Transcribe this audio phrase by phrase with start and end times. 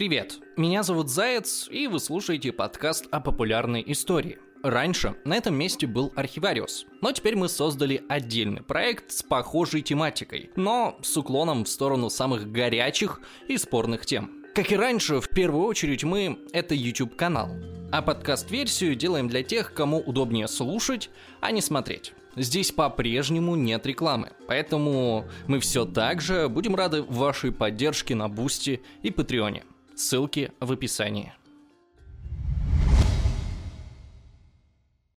[0.00, 4.38] Привет, меня зовут Заяц, и вы слушаете подкаст о популярной истории.
[4.62, 10.52] Раньше на этом месте был Архивариус, но теперь мы создали отдельный проект с похожей тематикой,
[10.56, 14.42] но с уклоном в сторону самых горячих и спорных тем.
[14.54, 17.50] Как и раньше, в первую очередь мы— это YouTube-канал,
[17.92, 21.10] а подкаст-версию делаем для тех, кому удобнее слушать,
[21.42, 22.14] а не смотреть.
[22.36, 28.80] Здесь по-прежнему нет рекламы, поэтому мы все так же будем рады вашей поддержке на Бусти
[29.02, 29.64] и Патреоне.
[30.00, 31.34] Ссылки в описании.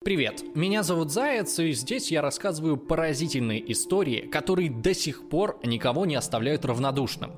[0.04, 6.04] Привет, меня зовут Заяц, и здесь я рассказываю поразительные истории, которые до сих пор никого
[6.04, 7.30] не оставляют равнодушным.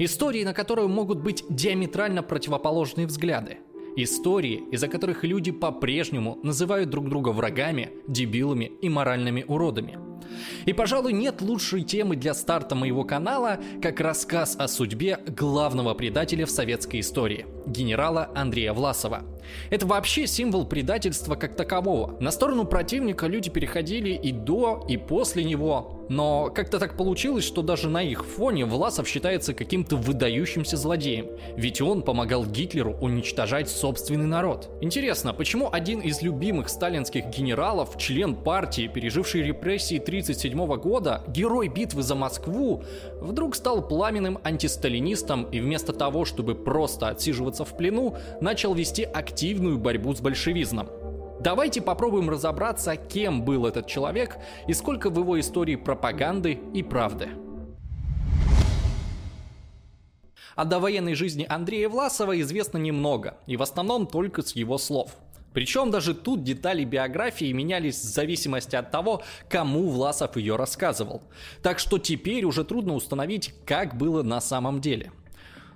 [0.00, 3.58] Истории, на которые могут быть диаметрально противоположные взгляды.
[3.94, 9.98] Истории, из-за которых люди по-прежнему называют друг друга врагами, дебилами и моральными уродами.
[10.66, 16.46] И, пожалуй, нет лучшей темы для старта моего канала, как рассказ о судьбе главного предателя
[16.46, 19.22] в советской истории– генерала Андрея Власова.
[19.70, 22.16] Это вообще символ предательства как такового.
[22.20, 27.62] На сторону противника люди переходили и до, и после него, но как-то так получилось, что
[27.62, 34.26] даже на их фоне Власов считается каким-то выдающимся злодеем, ведь он помогал Гитлеру уничтожать собственный
[34.26, 34.70] народ.
[34.80, 42.02] Интересно, почему один из любимых сталинских генералов, член партии, переживший репрессии 1937 года, герой битвы
[42.02, 42.82] за Москву,
[43.20, 49.78] вдруг стал пламенным антисталинистом и вместо того, чтобы просто отсиживаться в плену, начал вести активную
[49.78, 50.88] борьбу с большевизмом.
[51.40, 57.28] Давайте попробуем разобраться, кем был этот человек и сколько в его истории пропаганды и правды.
[60.56, 65.12] О довоенной жизни Андрея Власова известно немного, и в основном только с его слов.
[65.58, 71.20] Причем даже тут детали биографии менялись в зависимости от того, кому Власов ее рассказывал.
[71.64, 75.10] Так что теперь уже трудно установить, как было на самом деле.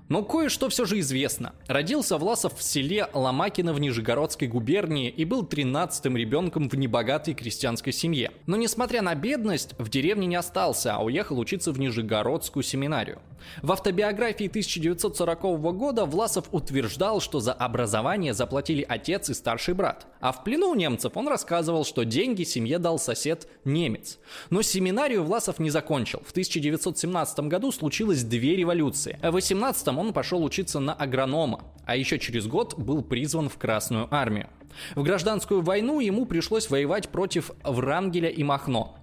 [0.08, 1.53] Но кое-что все же известно.
[1.66, 7.93] Родился Власов в селе Ломакино в Нижегородской губернии и был 13-м ребенком в небогатой крестьянской
[7.93, 8.31] семье.
[8.47, 13.20] Но несмотря на бедность, в деревне не остался, а уехал учиться в Нижегородскую семинарию.
[13.62, 15.41] В автобиографии 1940
[15.76, 20.06] года Власов утверждал, что за образование заплатили отец и старший брат.
[20.20, 24.19] А в плену у немцев он рассказывал, что деньги семье дал сосед немец.
[24.50, 26.22] Но семинарию Власов не закончил.
[26.26, 29.19] В 1917 году случилось две революции.
[29.22, 34.12] В 18 он пошел учиться на агронома, а еще через год был призван в Красную
[34.14, 34.48] армию.
[34.94, 38.97] В гражданскую войну ему пришлось воевать против Врангеля и Махно.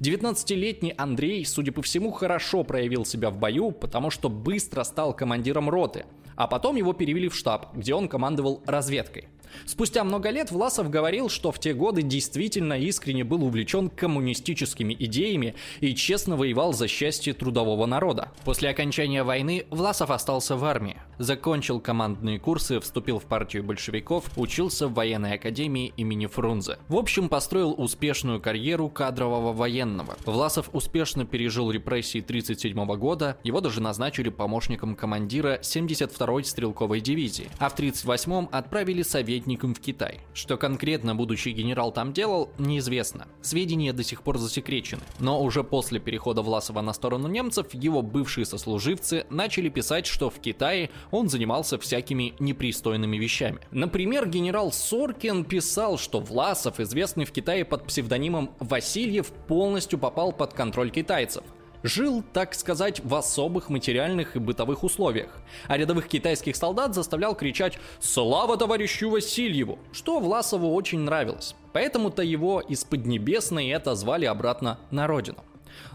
[0.00, 5.68] 19-летний Андрей, судя по всему, хорошо проявил себя в бою, потому что быстро стал командиром
[5.68, 6.06] роты,
[6.36, 9.28] а потом его перевели в штаб, где он командовал разведкой.
[9.64, 15.54] Спустя много лет Власов говорил, что в те годы действительно искренне был увлечен коммунистическими идеями
[15.80, 18.30] и честно воевал за счастье трудового народа.
[18.44, 24.88] После окончания войны Власов остался в армии, закончил командные курсы, вступил в партию большевиков, учился
[24.88, 26.78] в военной академии имени Фрунзе.
[26.88, 30.16] В общем, построил успешную карьеру кадрового военного.
[30.24, 37.68] Власов успешно пережил репрессии 1937 года, его даже назначили помощником командира 72-й стрелковой дивизии, а
[37.68, 40.20] в 1938 отправили советником советником в Китай.
[40.34, 43.26] Что конкретно будущий генерал там делал, неизвестно.
[43.42, 45.02] Сведения до сих пор засекречены.
[45.20, 50.40] Но уже после перехода Власова на сторону немцев, его бывшие сослуживцы начали писать, что в
[50.40, 53.58] Китае он занимался всякими непристойными вещами.
[53.70, 60.54] Например, генерал Соркин писал, что Власов, известный в Китае под псевдонимом Васильев, полностью попал под
[60.54, 61.44] контроль китайцев
[61.82, 65.30] жил, так сказать, в особых материальных и бытовых условиях,
[65.66, 71.54] а рядовых китайских солдат заставлял кричать «Слава товарищу Васильеву!», что Власову очень нравилось.
[71.72, 75.44] Поэтому-то его из Поднебесной это звали обратно на родину.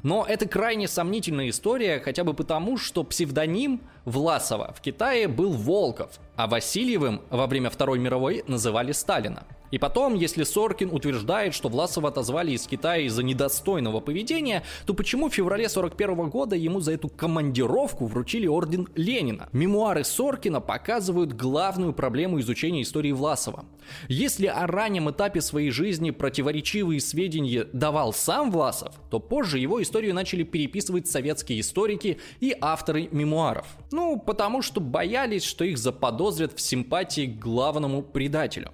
[0.03, 6.19] Но это крайне сомнительная история, хотя бы потому, что псевдоним Власова в Китае был Волков,
[6.35, 9.45] а Васильевым во время Второй мировой называли Сталина.
[9.72, 15.29] И потом, если Соркин утверждает, что Власова отозвали из Китая из-за недостойного поведения, то почему
[15.29, 19.47] в феврале 41 года ему за эту командировку вручили орден Ленина?
[19.53, 23.66] Мемуары Соркина показывают главную проблему изучения истории Власова.
[24.09, 30.14] Если о раннем этапе своей жизни противоречивые сведения давал сам Власов, то позже его историю
[30.14, 33.66] начали переписывать советские историки и авторы мемуаров.
[33.91, 38.72] Ну, потому что боялись, что их заподозрят в симпатии к главному предателю.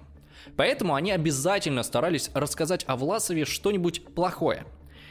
[0.56, 4.64] Поэтому они обязательно старались рассказать о Власове что-нибудь плохое.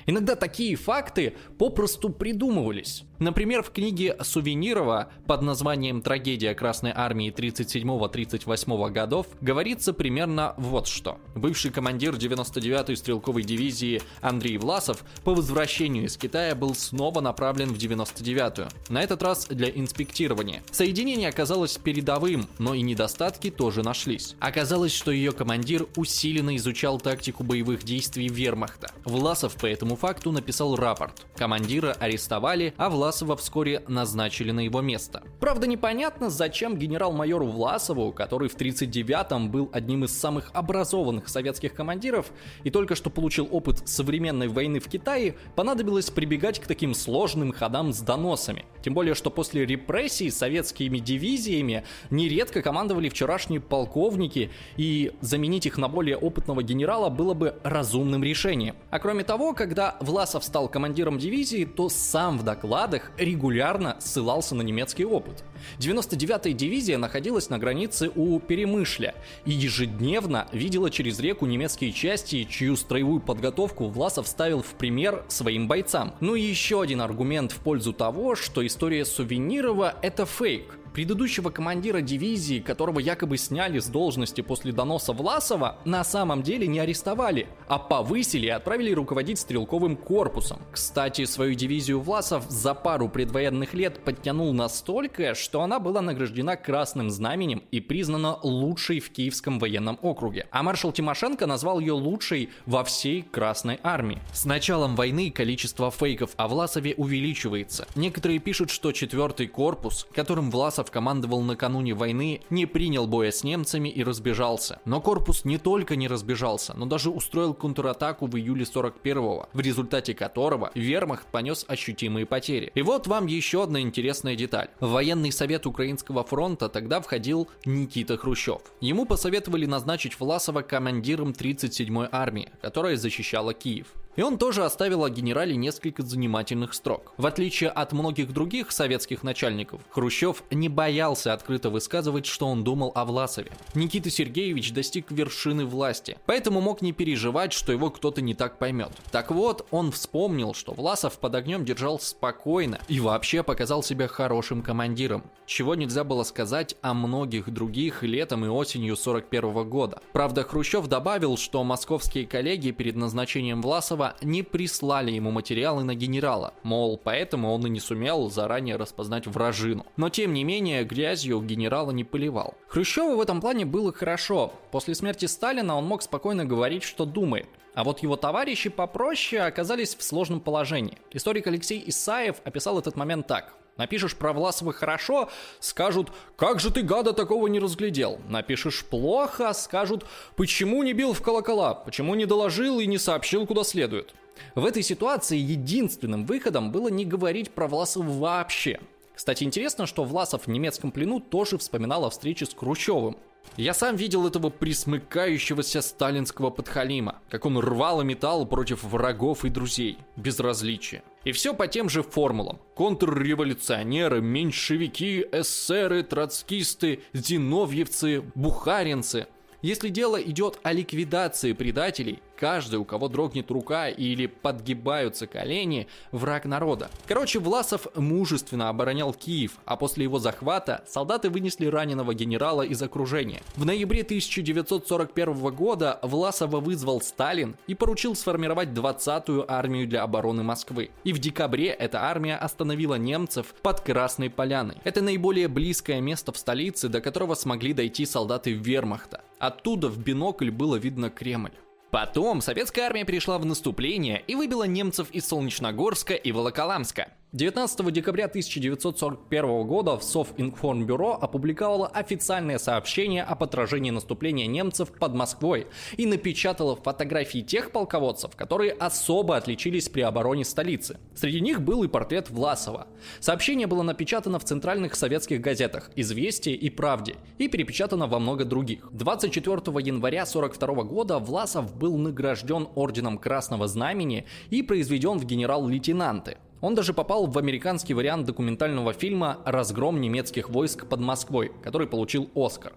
[0.05, 3.03] Иногда такие факты попросту придумывались.
[3.19, 11.17] Например, в книге Сувенирова под названием «Трагедия Красной Армии 37-38 годов» говорится примерно вот что.
[11.33, 17.77] Бывший командир 99-й стрелковой дивизии Андрей Власов по возвращению из Китая был снова направлен в
[17.77, 20.61] 99-ю, на этот раз для инспектирования.
[20.71, 24.35] Соединение оказалось передовым, но и недостатки тоже нашлись.
[24.39, 28.91] Оказалось, что ее командир усиленно изучал тактику боевых действий вермахта.
[29.05, 31.25] Власов по этому факту написал рапорт.
[31.35, 35.23] Командира арестовали, а Власов Власова вскоре назначили на его место.
[35.39, 42.33] Правда, непонятно, зачем генерал-майору Власову, который в 1939-м был одним из самых образованных советских командиров
[42.65, 47.93] и только что получил опыт современной войны в Китае, понадобилось прибегать к таким сложным ходам
[47.93, 48.65] с доносами.
[48.83, 55.87] Тем более, что после репрессий советскими дивизиями нередко командовали вчерашние полковники, и заменить их на
[55.87, 58.75] более опытного генерала было бы разумным решением.
[58.89, 64.55] А кроме того, когда Власов стал командиром дивизии, то сам в докладах докладах регулярно ссылался
[64.55, 65.43] на немецкий опыт.
[65.79, 69.15] 99-я дивизия находилась на границе у Перемышля
[69.45, 75.67] и ежедневно видела через реку немецкие части, чью строевую подготовку Власов ставил в пример своим
[75.67, 76.13] бойцам.
[76.19, 80.77] Ну и еще один аргумент в пользу того, что история Сувенирова– это фейк.
[80.97, 86.79] Предыдущего командира дивизии, которого якобы сняли с должности после доноса Власова, на самом деле не
[86.79, 90.59] арестовали, а повысили и отправили руководить стрелковым корпусом.
[90.71, 97.11] Кстати, свою дивизию Власов за пару предвоенных лет подтянул настолько, что она была награждена Красным
[97.11, 100.47] Знаменем и признана лучшей в Киевском военном округе.
[100.49, 104.17] А маршал Тимошенко назвал ее лучшей во всей Красной Армии.
[104.33, 107.87] С началом войны количество фейков о Власове увеличивается.
[107.93, 113.43] Некоторые пишут, что четвертый корпус, которым Власов Брежнев командовал накануне войны, не принял боя с
[113.43, 114.79] немцами и разбежался.
[114.85, 120.13] Но корпус не только не разбежался, но даже устроил контратаку в июле 41-го, в результате
[120.13, 122.71] которого вермахт понес ощутимые потери.
[122.75, 124.69] И вот вам еще одна интересная деталь.
[124.79, 128.61] В военный совет Украинского фронта тогда входил Никита Хрущев.
[128.81, 133.87] Ему посоветовали назначить Власова командиром 37-й армии, которая защищала Киев.
[134.17, 137.13] И он тоже оставил о генерале несколько занимательных строк.
[137.17, 142.91] В отличие от многих других советских начальников, Хрущев не боялся открыто высказывать, что он думал
[142.95, 143.51] о Власове.
[143.75, 148.89] Никита Сергеевич достиг вершины власти, поэтому мог не переживать, что его кто-то не так поймет.
[149.11, 154.63] Так вот, он вспомнил, что Власов под огнем держал спокойно и вообще показал себя хорошим
[154.63, 160.01] командиром, чего нельзя было сказать о многих других летом и осенью 41 года.
[160.11, 166.53] Правда, Хрущев добавил, что московские коллеги перед назначением Власова не прислали ему материалы на генерала,
[166.63, 169.85] мол, поэтому он и не сумел заранее распознать вражину.
[169.97, 172.55] Но тем не менее, грязью генерала не поливал.
[172.67, 174.53] Хрущеву в этом плане было хорошо.
[174.71, 177.47] После смерти Сталина он мог спокойно говорить, что думает.
[177.73, 180.97] А вот его товарищи попроще оказались в сложном положении.
[181.11, 183.53] Историк Алексей Исаев описал этот момент так.
[183.77, 185.29] Напишешь про Власова хорошо,
[185.59, 188.19] скажут, как же ты гада такого не разглядел.
[188.27, 193.63] Напишешь плохо, скажут, почему не бил в колокола, почему не доложил и не сообщил куда
[193.63, 194.13] следует.
[194.55, 198.79] В этой ситуации единственным выходом было не говорить про Власова вообще.
[199.15, 203.17] Кстати, интересно, что Власов в немецком плену тоже вспоминал о встрече с Кручевым.
[203.55, 209.49] Я сам видел этого присмыкающегося сталинского подхалима, как он рвал и металл против врагов и
[209.49, 211.01] друзей, безразличия.
[211.27, 212.61] И все по тем же формулам.
[212.73, 219.27] Контрреволюционеры, меньшевики, эсеры, троцкисты, зиновьевцы, бухаринцы.
[219.61, 226.45] Если дело идет о ликвидации предателей, Каждый, у кого дрогнет рука или подгибаются колени, враг
[226.45, 226.89] народа.
[227.07, 233.41] Короче, Власов мужественно оборонял Киев, а после его захвата солдаты вынесли раненого генерала из окружения.
[233.55, 240.91] В ноябре 1941 года Власова вызвал Сталин и поручил сформировать 20-ю армию для обороны Москвы.
[241.03, 244.77] И в декабре эта армия остановила немцев под Красной Поляной.
[244.83, 249.21] Это наиболее близкое место в столице, до которого смогли дойти солдаты вермахта.
[249.39, 251.51] Оттуда в бинокль было видно Кремль.
[251.91, 257.13] Потом советская армия перешла в наступление и выбила немцев из Солнечногорска и Волоколамска.
[257.33, 265.67] 19 декабря 1941 года в Совинформбюро опубликовало официальное сообщение о отражении наступления немцев под Москвой
[265.97, 270.99] и напечатало фотографии тех полководцев, которые особо отличились при обороне столицы.
[271.15, 272.87] Среди них был и портрет Власова.
[273.19, 278.87] Сообщение было напечатано в центральных советских газетах «Известия» и «Правде» и перепечатано во много других.
[278.93, 279.53] 24
[279.85, 286.37] января 1942 года Власов был награжден орденом Красного Знамени и произведен в генерал-лейтенанты.
[286.61, 292.29] Он даже попал в американский вариант документального фильма «Разгром немецких войск под Москвой», который получил
[292.35, 292.73] Оскар.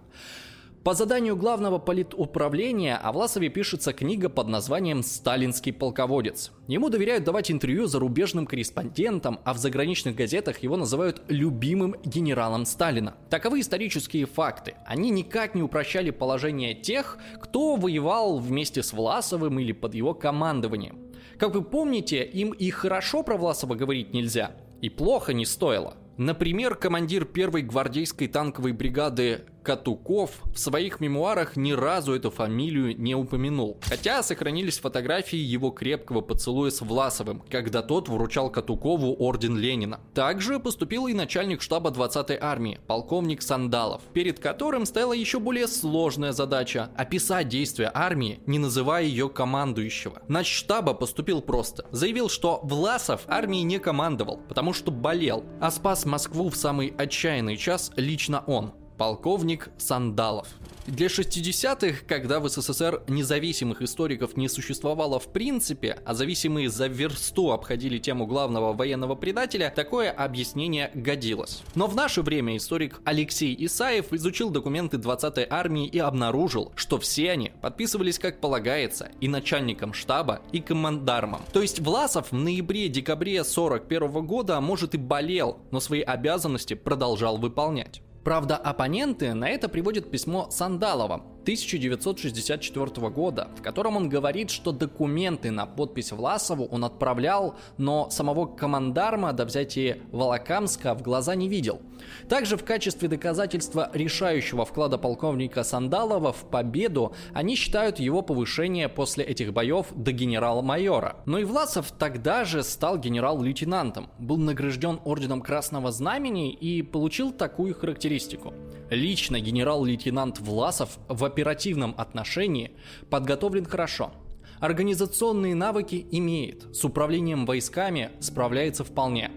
[0.85, 6.53] По заданию главного политуправления о Власове пишется книга под названием «Сталинский полководец».
[6.69, 13.15] Ему доверяют давать интервью зарубежным корреспондентам, а в заграничных газетах его называют любимым генералом Сталина.
[13.29, 14.75] Таковы исторические факты.
[14.87, 21.10] Они никак не упрощали положение тех, кто воевал вместе с Власовым или под его командованием.
[21.41, 25.97] Как вы помните, им и хорошо про Власова говорить нельзя, и плохо не стоило.
[26.19, 33.15] Например, командир первой гвардейской танковой бригады Катуков в своих мемуарах ни разу эту фамилию не
[33.15, 33.79] упомянул.
[33.83, 40.01] Хотя сохранились фотографии его крепкого поцелуя с Власовым, когда тот вручал Катукову орден Ленина.
[40.15, 46.33] Также поступил и начальник штаба 20-й армии, полковник Сандалов, перед которым стояла еще более сложная
[46.33, 50.23] задача– описать действия армии, не называя ее командующего.
[50.29, 51.87] Нач штаба поступил просто.
[51.91, 57.57] Заявил, что Власов армии не командовал, потому что болел, а спас Москву в самый отчаянный
[57.57, 60.47] час лично он полковник Сандалов.
[60.87, 67.53] Для 60-х, когда в СССР независимых историков не существовало в принципе, а зависимые за версту
[67.53, 71.63] обходили тему главного военного предателя, такое объяснение годилось.
[71.75, 77.31] Но в наше время историк Алексей Исаев изучил документы 20-й армии и обнаружил, что все
[77.31, 81.41] они подписывались как полагается и начальником штаба, и командармом.
[81.55, 88.03] То есть Власов в ноябре-декабре 41 года, может и болел, но свои обязанности продолжал выполнять.
[88.31, 95.51] Правда, оппоненты на это приводят письмо Сандалова, 1964 года, в котором он говорит, что документы
[95.51, 101.81] на подпись Власову он отправлял, но самого командарма до взятия Волокамска в глаза не видел.
[102.29, 109.25] Также в качестве доказательства решающего вклада полковника Сандалова в победу они считают его повышение после
[109.25, 111.17] этих боев до генерал-майора.
[111.27, 117.75] Но и Власов тогда же стал генерал-лейтенантом, был награжден орденом Красного Знамени и получил такую
[117.75, 118.53] характеристику.
[118.91, 122.73] Лично генерал-лейтенант Власов в оперативном отношении
[123.09, 124.13] подготовлен хорошо.
[124.61, 129.31] Организационные навыки имеет, с управлением войсками справляется вполне.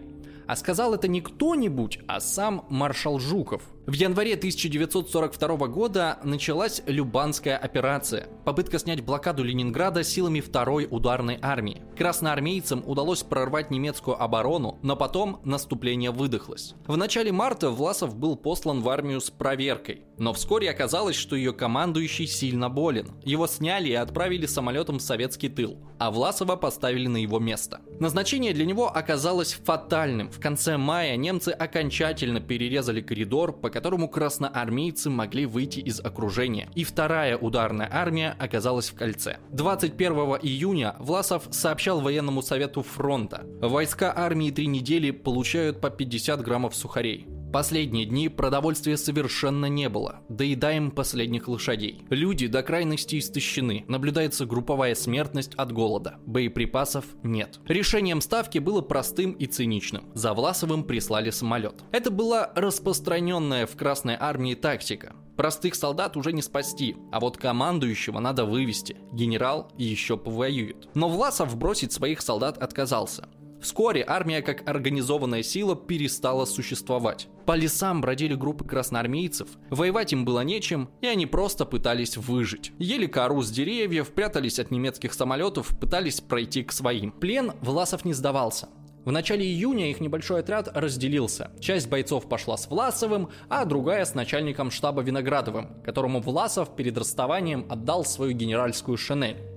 [0.45, 7.57] А сказал это не кто-нибудь, а сам маршал Жуков– в январе 1942 года началась Любанская
[7.57, 8.29] операция.
[8.45, 11.81] Попытка снять блокаду Ленинграда силами второй ударной армии.
[11.97, 16.75] Красноармейцам удалось прорвать немецкую оборону, но потом наступление выдохлось.
[16.87, 21.51] В начале марта Власов был послан в армию с проверкой, но вскоре оказалось, что ее
[21.51, 23.11] командующий сильно болен.
[23.25, 27.81] Его сняли и отправили самолетом в советский тыл, а Власова поставили на его место.
[27.99, 30.31] Назначение для него оказалось фатальным.
[30.31, 36.83] В конце мая немцы окончательно перерезали коридор, по которому красноармейцы могли выйти из окружения, и
[36.83, 39.37] вторая ударная армия оказалась в кольце.
[39.49, 40.13] 21
[40.43, 43.43] июня Власов сообщал военному совету фронта.
[43.59, 47.27] Войска армии три недели получают по 50 граммов сухарей.
[47.53, 52.03] Последние дни продовольствия совершенно не было, доедаем последних лошадей.
[52.09, 57.59] Люди до крайности истощены, наблюдается групповая смертность от голода, боеприпасов нет.
[57.67, 60.05] Решением ставки было простым и циничным.
[60.15, 61.83] За Власовым прислали самолет.
[61.91, 65.13] Это была распространенная в Красной армии тактика.
[65.35, 68.97] Простых солдат уже не спасти, а вот командующего надо вывести.
[69.11, 70.89] Генерал еще повоюет.
[70.93, 73.27] Но Власов бросить своих солдат отказался.
[73.63, 77.29] Вскоре армия как организованная сила перестала существовать.
[77.45, 82.73] По лесам бродили группы красноармейцев, воевать им было нечем, и они просто пытались выжить.
[82.77, 87.11] Ели кору с деревьев, прятались от немецких самолетов, пытались пройти к своим.
[87.11, 88.67] Плен Власов не сдавался.
[89.05, 91.51] В начале июня их небольшой отряд разделился.
[91.61, 97.65] Часть бойцов пошла с Власовым, а другая с начальником штаба Виноградовым, которому Власов перед расставанием
[97.69, 99.52] отдал свою генеральскую шинель.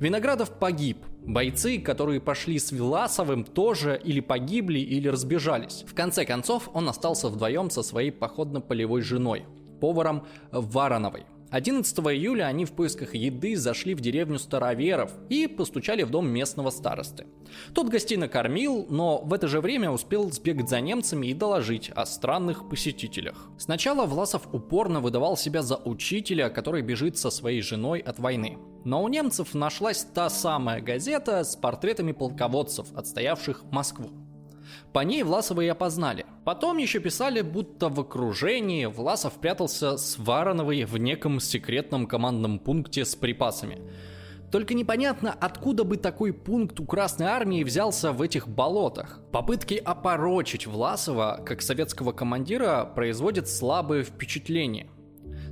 [0.00, 0.98] Виноградов погиб.
[1.24, 5.84] Бойцы, которые пошли с Виласовым, тоже или погибли, или разбежались.
[5.86, 9.44] В конце концов, он остался вдвоем со своей походно-полевой женой,
[9.80, 11.24] поваром Варановой.
[11.50, 16.70] 11 июля они в поисках еды зашли в деревню Староверов и постучали в дом местного
[16.70, 17.26] старосты.
[17.74, 22.04] Тот гостей накормил, но в это же время успел сбегать за немцами и доложить о
[22.04, 23.48] странных посетителях.
[23.58, 28.58] Сначала Власов упорно выдавал себя за учителя, который бежит со своей женой от войны.
[28.84, 34.27] Но у немцев нашлась та самая газета с портретами полководцев, отстоявших Москву.
[34.92, 36.26] По ней Власова и опознали.
[36.44, 43.04] Потом еще писали, будто в окружении Власов прятался с Варановой в неком секретном командном пункте
[43.04, 43.80] с припасами.
[44.50, 49.20] Только непонятно, откуда бы такой пункт у Красной Армии взялся в этих болотах.
[49.30, 54.88] Попытки опорочить Власова, как советского командира, производят слабое впечатление.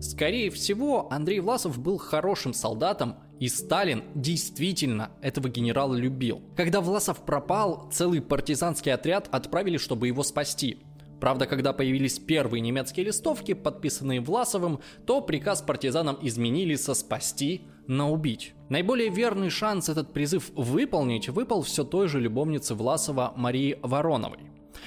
[0.00, 6.42] Скорее всего, Андрей Власов был хорошим солдатом, и Сталин действительно этого генерала любил.
[6.56, 10.78] Когда Власов пропал, целый партизанский отряд отправили, чтобы его спасти.
[11.20, 18.10] Правда, когда появились первые немецкие листовки, подписанные Власовым, то приказ партизанам изменили со «спасти» на
[18.10, 18.54] «убить».
[18.68, 24.40] Наиболее верный шанс этот призыв выполнить выпал все той же любовнице Власова Марии Вороновой.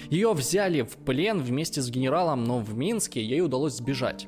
[0.09, 4.27] Ее взяли в плен вместе с генералом, но в Минске ей удалось сбежать.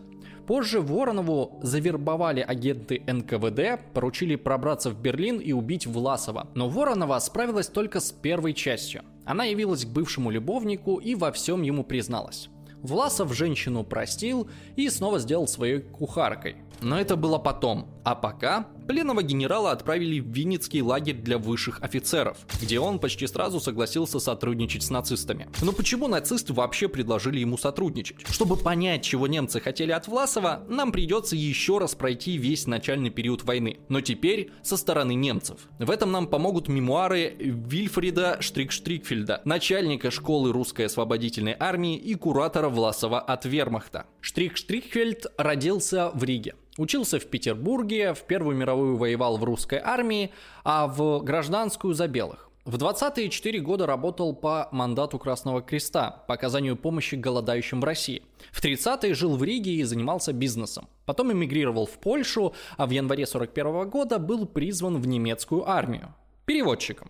[0.52, 6.50] Позже Воронову завербовали агенты НКВД, поручили пробраться в Берлин и убить Власова.
[6.56, 9.04] Но Воронова справилась только с первой частью.
[9.24, 12.50] Она явилась к бывшему любовнику и во всем ему призналась.
[12.82, 16.58] Власов женщину простил и снова сделал своей кухаркой.
[16.82, 17.88] Но это было потом.
[18.04, 23.62] А пока пленного генерала отправили в Винницкий лагерь для высших офицеров, где он почти сразу
[23.62, 25.48] согласился сотрудничать с нацистами.
[25.62, 28.18] Но почему нацисты вообще предложили ему сотрудничать?
[28.30, 33.46] Чтобы понять, чего немцы хотели от Власова, нам придется еще раз пройти весь начальный период
[33.46, 33.80] войны.
[33.88, 35.70] Но теперь со стороны немцев.
[35.80, 43.22] В этом нам помогут мемуары Вильфрида Штрик-Штрикфельда, начальника школы русской освободительной армии и куратора Власова
[43.22, 44.08] от вермахта.
[44.22, 46.56] Штрик-Штрикфельд родился в Риге.
[46.78, 50.32] Учился в Петербурге, в Первую мировую воевал в русской армии,
[50.64, 52.52] а в гражданскую за белых.
[52.64, 58.22] В 24 четыре года работал по мандату Красного Креста по оказанию помощи голодающим в России.
[58.52, 60.88] В 30-е жил в Риге и занимался бизнесом.
[61.08, 66.14] Потом эмигрировал в Польшу, а в январе 41 года был призван в немецкую армию.
[66.46, 67.10] Переводчиком.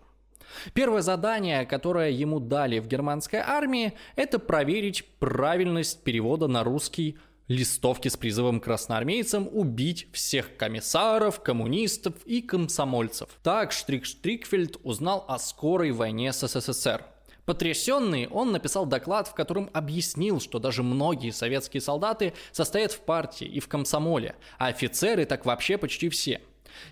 [0.74, 7.18] Первое задание, которое ему дали в германской армии, это проверить правильность перевода на русский
[7.52, 13.30] листовки с призывом красноармейцам убить всех комиссаров, коммунистов и комсомольцев.
[13.44, 17.06] Так Штрик Штрикфельд узнал о скорой войне с СССР.
[17.46, 23.48] Потрясенный, он написал доклад, в котором объяснил, что даже многие советские солдаты состоят в партии
[23.48, 26.42] и в комсомоле, а офицеры так вообще почти все.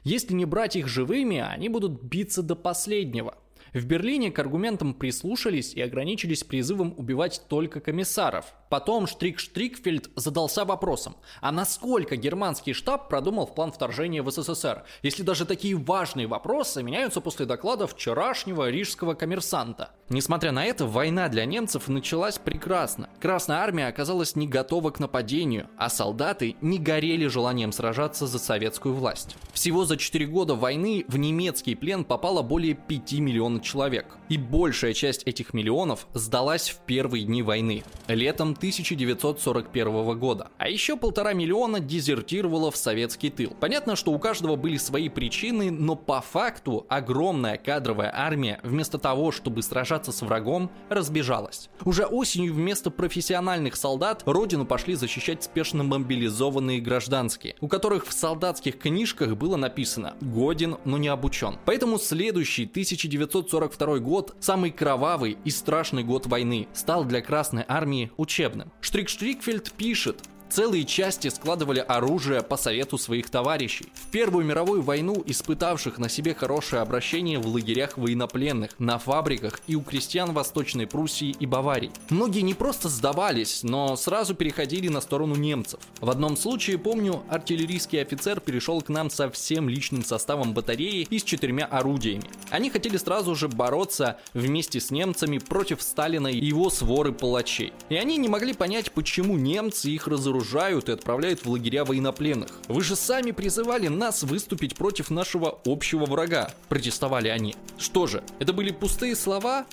[0.04, 3.38] Если не брать их живыми, они будут биться до последнего–
[3.74, 8.54] в Берлине к аргументам прислушались и ограничились призывом убивать только комиссаров.
[8.70, 14.84] Потом Штрик Штрикфельд задался вопросом, а насколько германский штаб продумал в план вторжения в СССР,
[15.02, 19.92] если даже такие важные вопросы меняются после доклада вчерашнего рижского коммерсанта.
[20.12, 23.10] Несмотря на это, война для немцев началась прекрасно.
[23.22, 28.96] Красная армия оказалась не готова к нападению, а солдаты не горели желанием сражаться за советскую
[28.96, 29.36] власть.
[29.54, 34.18] Всего за 4 года войны в немецкий плен попало более 5 миллионов человек.
[34.30, 40.48] И большая часть этих миллионов сдалась в первые дни войны, летом 1941 года.
[40.58, 43.56] А еще полтора миллиона дезертировало в советский тыл.
[43.60, 49.32] Понятно, что у каждого были свои причины, но по факту огромная кадровая армия вместо того,
[49.32, 51.70] чтобы сражаться с врагом, разбежалась.
[51.86, 58.80] Уже осенью вместо профессиональных солдат родину пошли защищать спешно мобилизованные гражданские, у которых в солдатских
[58.80, 61.58] книжках было написано «годен, но не обучен».
[61.66, 68.12] Поэтому следующий 1940 1942 год, самый кровавый и страшный год войны, стал для Красной Армии
[68.18, 68.72] учебным.
[68.82, 73.86] Штрик Штрикфельд пишет, Целые части складывали оружие по совету своих товарищей.
[73.94, 79.76] В Первую мировую войну, испытавших на себе хорошее обращение в лагерях военнопленных, на фабриках и
[79.76, 81.92] у крестьян Восточной Пруссии и Баварии.
[82.10, 85.82] Многие не просто сдавались, но сразу переходили на сторону немцев.
[86.02, 91.20] В одном случае, помню, артиллерийский офицер перешел к нам со всем личным составом батареи и
[91.20, 92.24] с четырьмя орудиями.
[92.50, 97.72] Они хотели сразу же бороться вместе с немцами против Сталина и его своры палачей.
[97.90, 102.50] И они не могли понять, почему немцы их разоружили разоружают и отправляют в лагеря военнопленных.
[102.68, 107.56] Вы же сами призывали нас выступить против нашего общего врага, протестовали они.
[107.78, 109.66] Что же, это были пустые слова?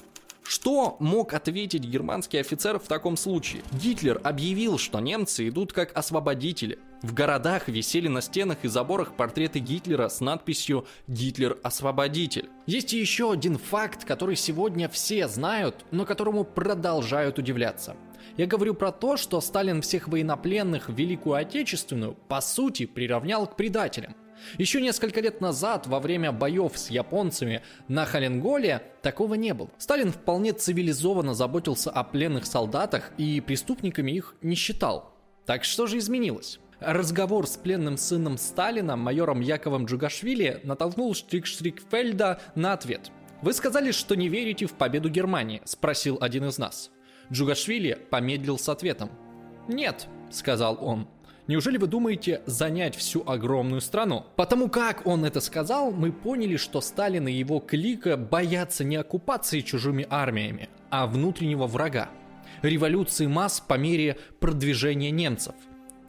[0.48, 3.62] Что мог ответить германский офицер в таком случае?
[3.72, 6.78] Гитлер объявил, что немцы идут как освободители.
[7.02, 12.48] В городах висели на стенах и заборах портреты Гитлера с надписью «Гитлер– освободитель».
[12.66, 17.96] Есть еще один факт, который сегодня все знают, но которому продолжают удивляться.
[18.36, 23.56] Я говорю про то, что Сталин всех военнопленных в Великую Отечественную, по сути, приравнял к
[23.56, 24.14] предателям.
[24.58, 29.70] Еще несколько лет назад, во время боев с японцами на Халенголе, такого не было.
[29.78, 35.12] Сталин вполне цивилизованно заботился о пленных солдатах и преступниками их не считал.
[35.46, 36.58] Так что же изменилось?
[36.80, 43.10] Разговор с пленным сыном Сталина, майором Яковом Джугашвили, натолкнул Штрик-Штрикфельда на ответ.
[43.42, 46.90] «Вы сказали, что не верите в победу Германии?»– спросил один из нас.
[47.32, 49.10] Джугашвили помедлил с ответом.
[49.68, 51.08] «Нет»,— сказал он.
[51.48, 54.26] Неужели вы думаете занять всю огромную страну?
[54.34, 59.60] Потому как он это сказал, мы поняли, что Сталин и его клика боятся не оккупации
[59.60, 62.10] чужими армиями, а внутреннего врага.
[62.62, 65.54] Революции масс по мере продвижения немцев.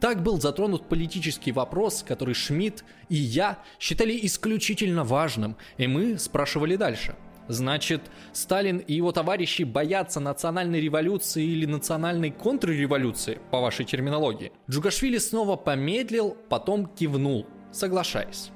[0.00, 6.74] Так был затронут политический вопрос, который Шмидт и я считали исключительно важным, и мы спрашивали
[6.74, 7.14] дальше–
[7.48, 14.52] Значит, Сталин и его товарищи боятся национальной революции или национальной контрреволюции, по вашей терминологии.
[14.70, 18.50] Джугашвили снова помедлил, потом кивнул, соглашаясь.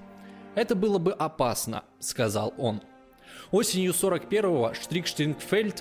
[0.54, 2.82] «Это было бы опасно»,— сказал он.
[3.50, 5.06] Осенью 41-го Штрик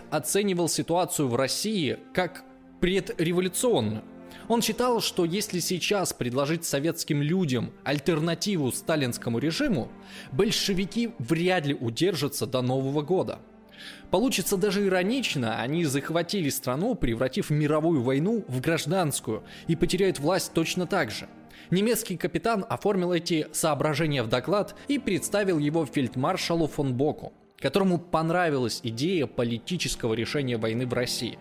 [0.10, 2.44] оценивал ситуацию в России как
[2.80, 4.04] предреволюционную.
[4.48, 9.90] Он считал, что если сейчас предложить советским людям альтернативу сталинскому режиму,
[10.32, 13.40] большевики вряд ли удержатся до Нового года.
[14.10, 20.86] Получится даже иронично, они захватили страну, превратив мировую войну в гражданскую, и потеряют власть точно
[20.86, 21.28] так же.
[21.70, 28.82] Немецкий капитан оформил эти соображения в доклад и представил его фельдмаршалу фон Боку, которому понравилась
[28.84, 31.40] идея политического решения войны в России.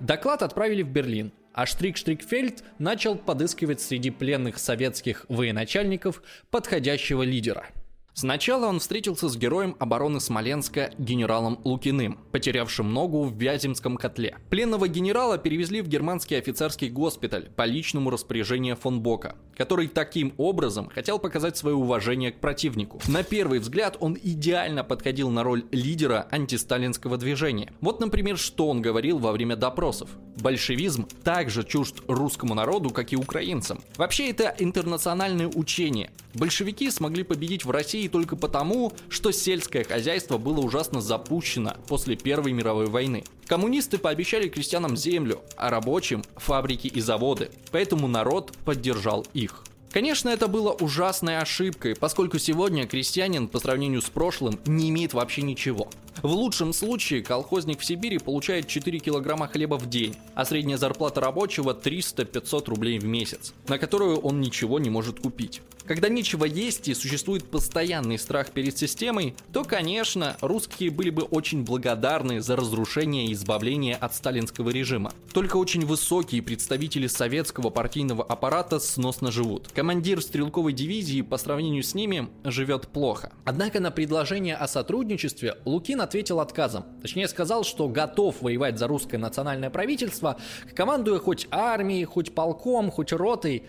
[0.00, 7.66] Доклад отправили в Берлин, а Штрик-Штрикфельд начал подыскивать среди пленных советских военачальников подходящего лидера–
[8.18, 14.38] Сначала он встретился с героем обороны Смоленска генералом Лукиным, потерявшим ногу в Вяземском котле.
[14.48, 20.88] Пленного генерала перевезли в германский офицерский госпиталь по личному распоряжению фон Бока, который таким образом
[20.88, 23.02] хотел показать свое уважение к противнику.
[23.06, 27.74] На первый взгляд он идеально подходил на роль лидера антисталинского движения.
[27.82, 30.08] Вот, например, что он говорил во время допросов.
[30.40, 33.82] Большевизм также чужд русскому народу, как и украинцам.
[33.98, 36.10] Вообще это интернациональное учение.
[36.32, 42.52] Большевики смогли победить в России только потому, что сельское хозяйство было ужасно запущено после Первой
[42.52, 43.24] мировой войны.
[43.46, 49.62] Коммунисты пообещали крестьянам землю, а рабочим– фабрики и заводы, поэтому народ поддержал их.
[49.96, 55.40] Конечно, это было ужасной ошибкой, поскольку сегодня крестьянин по сравнению с прошлым не имеет вообще
[55.40, 55.88] ничего.
[56.22, 61.22] В лучшем случае колхозник в Сибири получает 4 килограмма хлеба в день, а средняя зарплата
[61.22, 65.62] рабочего 300-500 рублей в месяц, на которую он ничего не может купить.
[65.86, 71.62] Когда нечего есть и существует постоянный страх перед системой, то, конечно, русские были бы очень
[71.62, 75.12] благодарны за разрушение и избавление от сталинского режима.
[75.32, 79.68] Только очень высокие представители советского партийного аппарата сносно живут.
[79.72, 83.32] Командир стрелковой дивизии по сравнению с ними живет плохо.
[83.44, 86.84] Однако на предложение о сотрудничестве Лукин ответил отказом.
[87.00, 90.36] Точнее сказал, что готов воевать за русское национальное правительство,
[90.74, 93.62] командуя хоть армией, хоть полком, хоть ротой.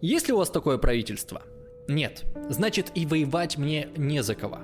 [0.00, 1.42] Есть ли у вас такое правительство?
[1.88, 4.60] Нет, значит и воевать мне не за кого.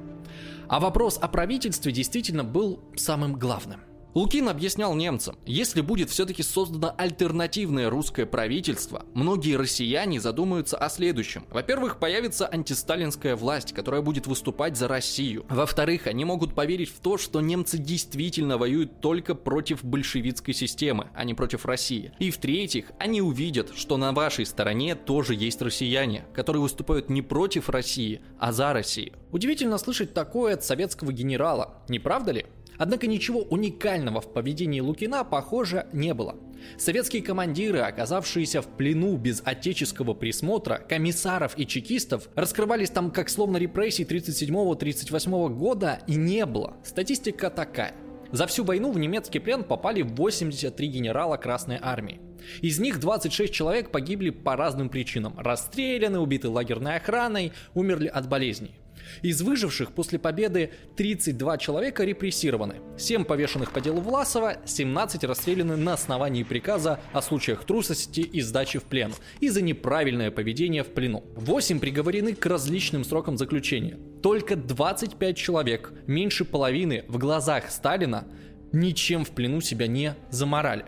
[0.69, 3.81] А вопрос о правительстве действительно был самым главным.
[4.13, 11.45] Лукин объяснял немцам, если будет все-таки создано альтернативное русское правительство, многие россияне задумаются о следующем.
[11.51, 15.47] Во-первых, появится антисталинская власть, которая будет выступать за Россию.
[15.49, 21.23] Во-вторых, они могут поверить в то, что немцы действительно воюют только против большевистской системы, а
[21.23, 22.13] не против России.
[22.19, 27.69] И в-третьих, они увидят, что на вашей стороне тоже есть россияне, которые выступают не против
[27.69, 29.13] России, а за Россию.
[29.31, 32.47] Удивительно слышать такое от советского генерала, не правда ли?
[32.81, 36.37] Однако ничего уникального в поведении Лукина, похоже, не было.
[36.79, 43.59] Советские командиры, оказавшиеся в плену без отеческого присмотра, комиссаров и чекистов, раскрывались там как словно
[43.59, 46.79] репрессий 37-38 года и не было.
[46.83, 47.93] Статистика такая.
[48.33, 52.19] За всю войну в немецкий плен попали 83 генерала Красной Армии.
[52.63, 55.39] Из них 26 человек погибли по разным причинам.
[55.39, 58.80] Расстреляны, убиты лагерной охраной, умерли от болезней.
[59.23, 65.95] Из выживших после победы 32 человека репрессированы, 7 повешенных по делу Власова, 17 расстреляны на
[65.95, 71.25] основании приказа о случаях трусости и сдачи в плен и за неправильное поведение в плену.
[71.37, 73.99] 8 приговорены к различным срокам заключения.
[74.23, 78.27] Только 25 человек, меньше половины в глазах Сталина,
[78.73, 80.85] ничем в плену себя не заморали.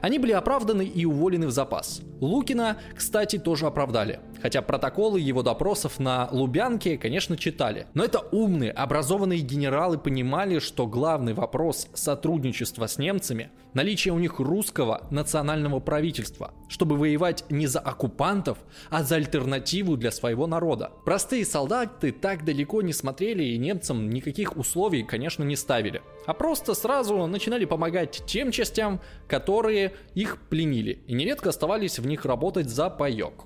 [0.00, 2.00] Они были оправданы и уволены в запас.
[2.20, 4.20] Лукина, кстати, тоже оправдали.
[4.42, 7.86] Хотя протоколы его допросов на Лубянке, конечно, читали.
[7.94, 14.38] Но это умные, образованные генералы понимали, что главный вопрос сотрудничества с немцами– наличие у них
[14.38, 18.58] русского национального правительства, чтобы воевать не за оккупантов,
[18.90, 20.92] а за альтернативу для своего народа.
[21.04, 26.02] Простые солдаты так далеко не смотрели и немцам никаких условий, конечно, не ставили.
[26.26, 32.24] А просто сразу начинали помогать тем частям, которые их пленили, и нередко оставались в них
[32.24, 33.44] работать за паек.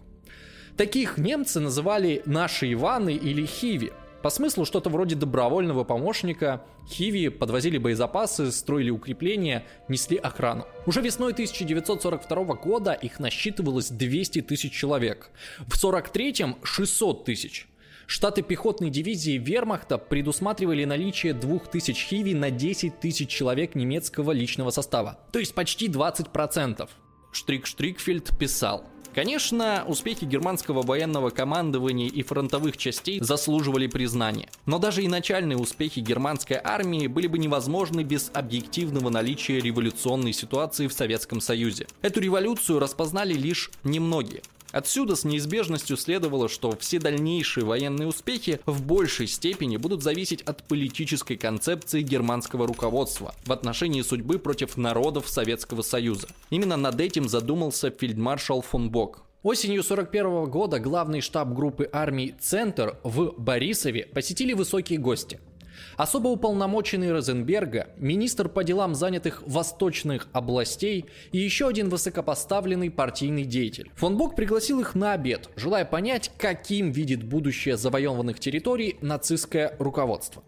[0.77, 3.93] Таких немцы называли «наши Иваны» или «хиви».
[4.23, 10.67] По смыслу что-то вроде добровольного помощника, хиви подвозили боезапасы, строили укрепления, несли охрану.
[10.87, 15.31] Уже весной 1942 года их насчитывалось 200 тысяч человек.
[15.69, 17.69] В 43-м 600 тысяч.
[18.07, 25.21] Штаты пехотной дивизии Вермахта предусматривали наличие 2000 хиви на 10 тысяч человек немецкого личного состава,
[25.33, 26.89] то есть почти 20%.
[27.33, 34.49] Штрик Штрикфельд писал, Конечно, успехи германского военного командования и фронтовых частей заслуживали признания.
[34.67, 40.89] Но даже и начальные успехи германской армии были бы невозможны без объективного наличия революционной ситуации
[40.89, 41.87] в Советском Союзе.
[42.03, 44.43] Эту революцию распознали лишь немногие.
[44.75, 50.65] Отсюда с неизбежностью следовало, что все дальнейшие военные успехи в большей степени будут зависеть от
[50.65, 56.27] политической концепции германского руководства в отношении судьбы против народов Советского Союза.
[56.51, 59.23] Именно над этим задумался фельдмаршал фон Бок.
[59.45, 65.39] Осенью 41 года главный штаб группы армий «Центр» в Борисове посетили высокие гости–
[65.97, 73.91] Особо уполномоченный Розенберга, министр по делам занятых восточных областей и еще один высокопоставленный партийный деятель.
[73.97, 80.43] Фон Бок пригласил их на обед, желая понять, каким видит будущее завоеванных территорий нацистское руководство.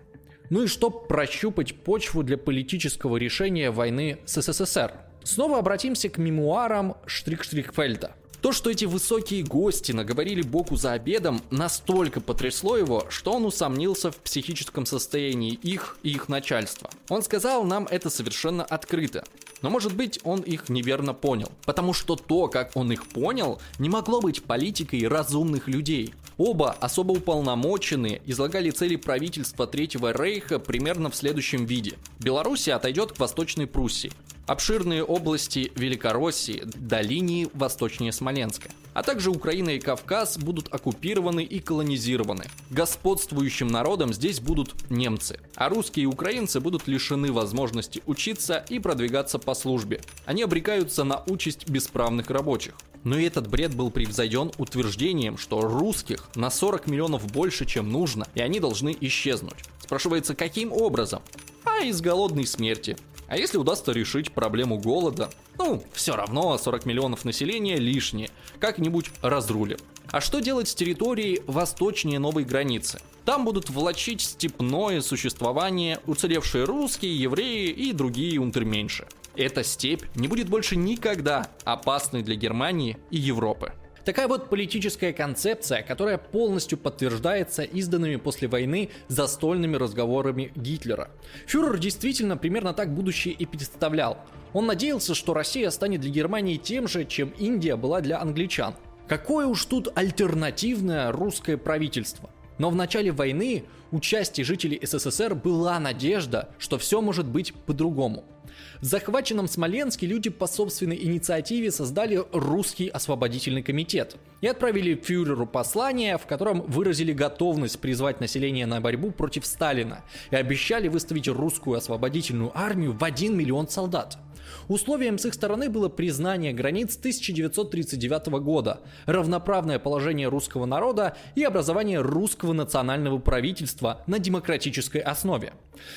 [0.50, 4.92] Ну и чтоб прощупать почву для политического решения войны с СССР.
[5.24, 12.20] Снова обратимся к мемуарам Штрик-Штрикфельда– то, что эти высокие гости наговорили Боку за обедом, настолько
[12.20, 16.90] потрясло его, что он усомнился в психическом состоянии их и их начальства.
[17.08, 19.24] Он сказал нам это совершенно открыто.
[19.62, 21.50] Но может быть он их неверно понял.
[21.64, 26.14] Потому что то, как он их понял, не могло быть политикой разумных людей.
[26.36, 31.94] Оба особо уполномоченные излагали цели правительства Третьего Рейха примерно в следующем виде.
[32.18, 34.12] Белоруссия отойдет к Восточной Пруссии.
[34.46, 38.68] Обширные области Великороссии до линии восточнее Смоленска.
[38.94, 42.44] А также Украина и Кавказ будут оккупированы и колонизированы.
[42.70, 45.40] Господствующим народом здесь будут немцы.
[45.56, 50.00] А русские и украинцы будут лишены возможности учиться и продвигаться по службе.
[50.26, 52.74] Они обрекаются на участь бесправных рабочих.
[53.02, 58.28] Но и этот бред был превзойден утверждением, что русских на 40 миллионов больше, чем нужно,
[58.36, 59.58] и они должны исчезнуть.
[59.80, 61.20] Спрашивается, каким образом?
[61.64, 62.96] А из голодной смерти.
[63.28, 69.78] А если удастся решить проблему голода, ну, все равно 40 миллионов населения лишние, как-нибудь разрулим.
[70.10, 73.00] А что делать с территорией восточнее новой границы?
[73.24, 79.08] Там будут влачить степное существование уцелевшие русские, евреи и другие унтерменьши.
[79.34, 83.72] Эта степь не будет больше никогда опасной для Германии и Европы.
[84.06, 91.10] Такая вот политическая концепция, которая полностью подтверждается изданными после войны застольными разговорами Гитлера.
[91.48, 94.18] Фюрер действительно примерно так будущее и представлял.
[94.52, 98.76] Он надеялся, что Россия станет для Германии тем же, чем Индия была для англичан.
[99.08, 102.30] Какое уж тут альтернативное русское правительство.
[102.58, 108.24] Но в начале войны у части жителей СССР была надежда, что все может быть по-другому–
[108.80, 116.18] в захваченном Смоленске люди по собственной инициативе создали русский освободительный комитет и отправили фюреру послание,
[116.18, 122.56] в котором выразили готовность призвать население на борьбу против Сталина и обещали выставить русскую освободительную
[122.56, 124.18] армию в 1 миллион солдат.
[124.68, 132.00] Условием с их стороны было признание границ 1939 года, равноправное положение русского народа и образование
[132.00, 135.52] русского национального правительства на демократической основе.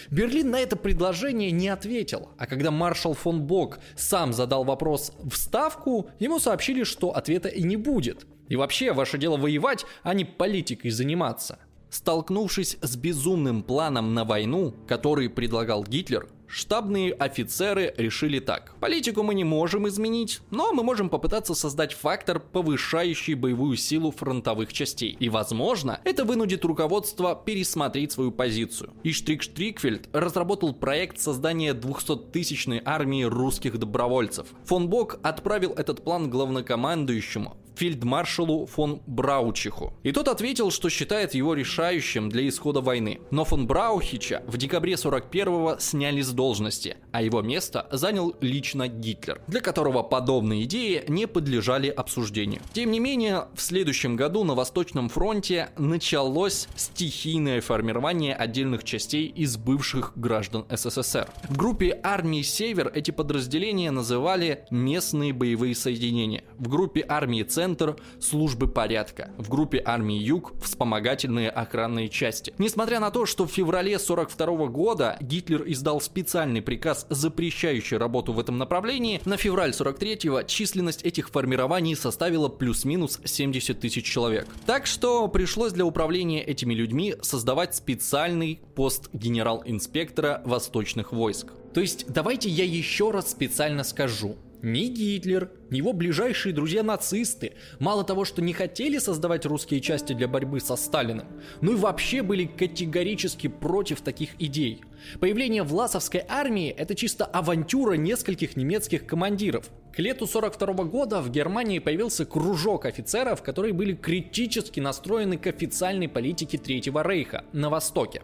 [0.09, 5.35] Берлин на это предложение не ответил, а когда маршал фон Бок сам задал вопрос в
[5.35, 8.25] Ставку, ему сообщили, что ответа и не будет.
[8.47, 11.59] И вообще, ваше дело воевать, а не политикой заниматься.
[11.89, 18.73] Столкнувшись с безумным планом на войну, который предлагал Гитлер, Штабные офицеры решили так.
[18.79, 24.73] Политику мы не можем изменить, но мы можем попытаться создать фактор, повышающий боевую силу фронтовых
[24.73, 25.15] частей.
[25.19, 28.93] И возможно, это вынудит руководство пересмотреть свою позицию.
[29.03, 34.47] И Штрик Штрикфельд разработал проект создания 200-тысячной армии русских добровольцев.
[34.65, 39.94] Фон Бок отправил этот план главнокомандующему фельдмаршалу фон Браучиху.
[40.04, 43.22] И тот ответил, что считает его решающим для исхода войны.
[43.32, 49.42] Но фон Браухича в декабре 41-го сняли с должности, а его место занял лично Гитлер,
[49.48, 52.62] для которого подобные идеи не подлежали обсуждению.
[52.74, 59.56] Тем не менее, в следующем году на Восточном фронте началось стихийное формирование отдельных частей из
[59.56, 61.30] бывших граждан СССР.
[61.48, 66.44] В группе армии «Север» эти подразделения называли местные боевые соединения.
[66.58, 69.29] В группе армии «Центр» центр службы порядка.
[69.38, 72.51] В группе армии Юг вспомогательные охранные части.
[72.58, 78.39] Несмотря на то, что в феврале 42 года Гитлер издал специальный приказ, запрещающий работу в
[78.39, 84.47] этом направлении, на февраль 43-го численность этих формирований составила плюс-минус 70 тысяч человек.
[84.65, 91.53] Так что пришлось для управления этими людьми создавать специальный пост генерал-инспектора восточных войск.
[91.75, 94.38] То есть давайте я еще раз специально скажу.
[94.62, 100.28] Ни Гитлер, ни его ближайшие друзья-нацисты мало того, что не хотели создавать русские части для
[100.28, 101.28] борьбы со Сталиным,
[101.62, 104.82] но и вообще были категорически против таких идей.
[105.22, 109.69] Появление Власовской армии– это чисто авантюра нескольких немецких командиров.
[109.93, 116.10] К лету 42 года в Германии появился кружок офицеров, которые были критически настроены к официальной
[116.10, 118.24] политике Третьего Рейха на Востоке.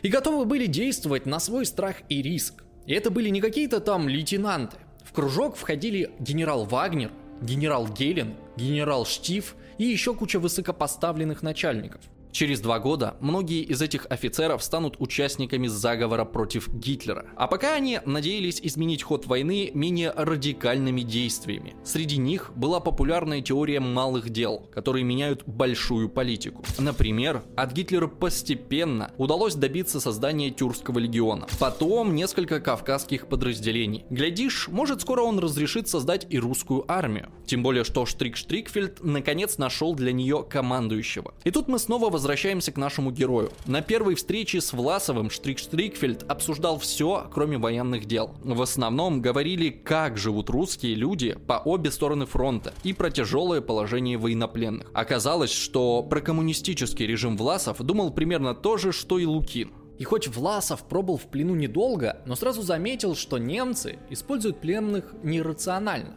[0.00, 2.64] И готовы были действовать на свой страх и риск.
[2.86, 4.78] И это были не какие-то там лейтенанты.
[5.18, 12.78] Кружок входили генерал Вагнер, генерал Гелен, генерал Штиф и еще куча высокопоставленных начальников– Через два
[12.78, 17.26] года многие из этих офицеров станут участниками заговора против Гитлера.
[17.36, 21.74] А пока они надеялись изменить ход войны менее радикальными действиями.
[21.84, 26.64] Среди них была популярная теория малых дел, которые меняют большую политику.
[26.78, 31.46] Например, от Гитлера постепенно удалось добиться создания Тюркского легиона.
[31.58, 34.04] Потом несколько кавказских подразделений.
[34.10, 37.30] Глядишь, может скоро он разрешит создать и русскую армию.
[37.46, 41.34] Тем более, что Штрик Штрикфельд наконец нашел для нее командующего.
[41.44, 43.52] И тут мы снова возвращаемся к нашему герою.
[43.66, 48.34] На первой встрече с Власовым Штрик Штрикфельд обсуждал все, кроме военных дел.
[48.42, 54.18] В основном говорили, как живут русские люди по обе стороны фронта и про тяжелое положение
[54.18, 54.90] военнопленных.
[54.94, 59.70] Оказалось, что про коммунистический режим Власов думал примерно то же, что и Лукин.
[59.98, 66.16] И хоть Власов пробыл в плену недолго, но сразу заметил, что немцы используют пленных нерационально.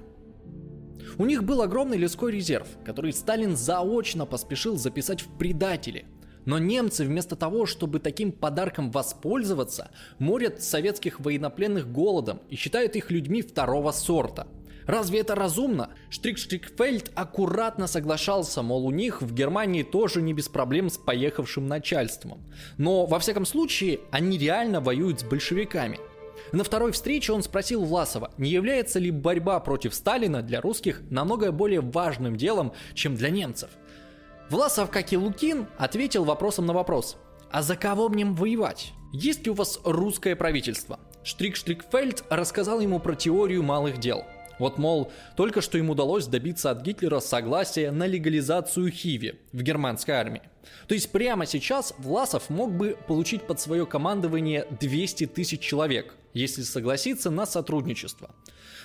[1.17, 6.05] У них был огромный людской резерв, который Сталин заочно поспешил записать в предатели.
[6.45, 13.11] Но немцы вместо того, чтобы таким подарком воспользоваться, морят советских военнопленных голодом и считают их
[13.11, 14.47] людьми второго сорта.
[14.87, 15.91] Разве это разумно?
[16.09, 22.43] Штрик-Штрикфельд аккуратно соглашался, мол, у них в Германии тоже не без проблем с поехавшим начальством.
[22.77, 25.99] Но, во всяком случае, они реально воюют с большевиками–
[26.51, 31.51] на второй встрече он спросил Власова, не является ли борьба против Сталина для русских намного
[31.51, 33.69] более важным делом, чем для немцев.
[34.49, 37.17] Власов, как и Лукин, ответил вопросом на вопрос.
[37.51, 38.93] А за кого мне воевать?
[39.13, 40.99] Есть ли у вас русское правительство?
[41.23, 44.25] Штрик-Штрикфельд рассказал ему про теорию малых дел.
[44.59, 50.15] Вот, мол, только что им удалось добиться от Гитлера согласия на легализацию Хиви в германской
[50.15, 50.43] армии.
[50.87, 56.61] То есть прямо сейчас Власов мог бы получить под свое командование 200 тысяч человек, если
[56.63, 58.31] согласиться на сотрудничество.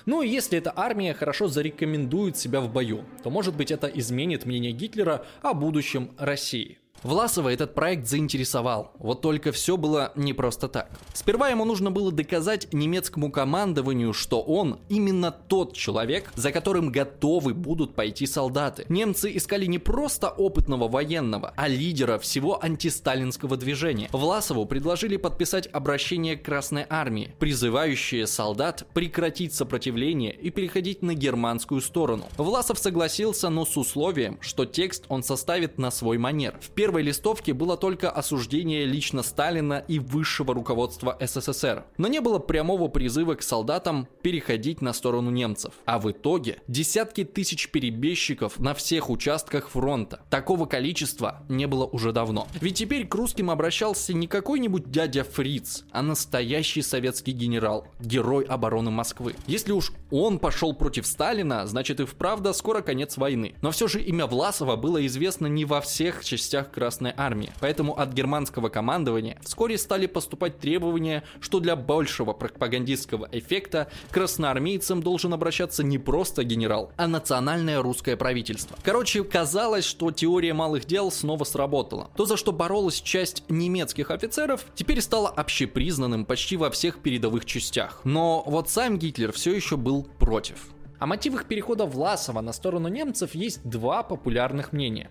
[0.07, 4.47] Ну и если эта армия хорошо зарекомендует себя в бою, то может быть это изменит
[4.47, 6.79] мнение Гитлера о будущем России.
[7.03, 10.91] Власова этот проект заинтересовал, вот только все было не просто так.
[11.13, 17.55] Сперва ему нужно было доказать немецкому командованию, что он именно тот человек, за которым готовы
[17.55, 18.87] будут пойти солдаты.
[18.89, 24.09] Немцы искали не просто опытного военного, а лидера всего антисталинского движения.
[24.13, 31.81] Власову предложили подписать обращение к Красной Армии, призывающее солдат прекратить сопротивление и переходить на германскую
[31.81, 32.25] сторону.
[32.37, 36.59] Власов согласился, но с условием, что текст он составит на свой манер.
[36.61, 42.39] В первой листовке было только осуждение лично Сталина и высшего руководства СССР, но не было
[42.39, 45.75] прямого призыва к солдатам переходить на сторону немцев.
[45.85, 50.21] А в итоге десятки тысяч перебежчиков на всех участках фронта.
[50.31, 52.47] Такого количества не было уже давно.
[52.61, 58.93] Ведь теперь к русским обращался не какой-нибудь дядя Фриц, а настоящий советский генерал, герой обороны
[58.93, 59.35] Москвы.
[59.49, 63.57] Если уж он пошел против Сталина, значит и вправду скоро конец войны.
[63.61, 67.51] Но все же имя Власова было известно не во всех частях Красной Армии.
[67.61, 75.33] Поэтому от германского командования вскоре стали поступать требования, что для большего пропагандистского эффекта красноармейцам должен
[75.33, 78.77] обращаться не просто генерал, а национальное русское правительство.
[78.83, 82.11] Короче, казалось, что теория малых дел снова сработала.
[82.15, 88.03] То, за что боролась часть немецких офицеров, теперь стало общепризнанным почти во всех передовых частях.
[88.05, 90.69] Но вот сам Гитлер все еще был против.
[90.99, 95.11] О мотивах перехода Власова на сторону немцев есть два популярных мнения.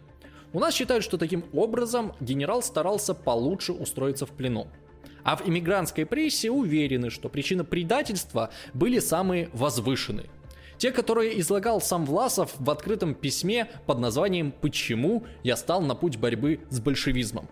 [0.55, 4.67] У нас считают, что таким образом генерал старался получше устроиться в плену.
[5.21, 10.29] А в иммигрантской прессе уверены, что причины предательства были самые возвышенные.
[10.77, 16.15] Те, которые излагал сам Власов в открытом письме под названием «Почему я стал на путь
[16.15, 17.49] борьбы с большевизмом».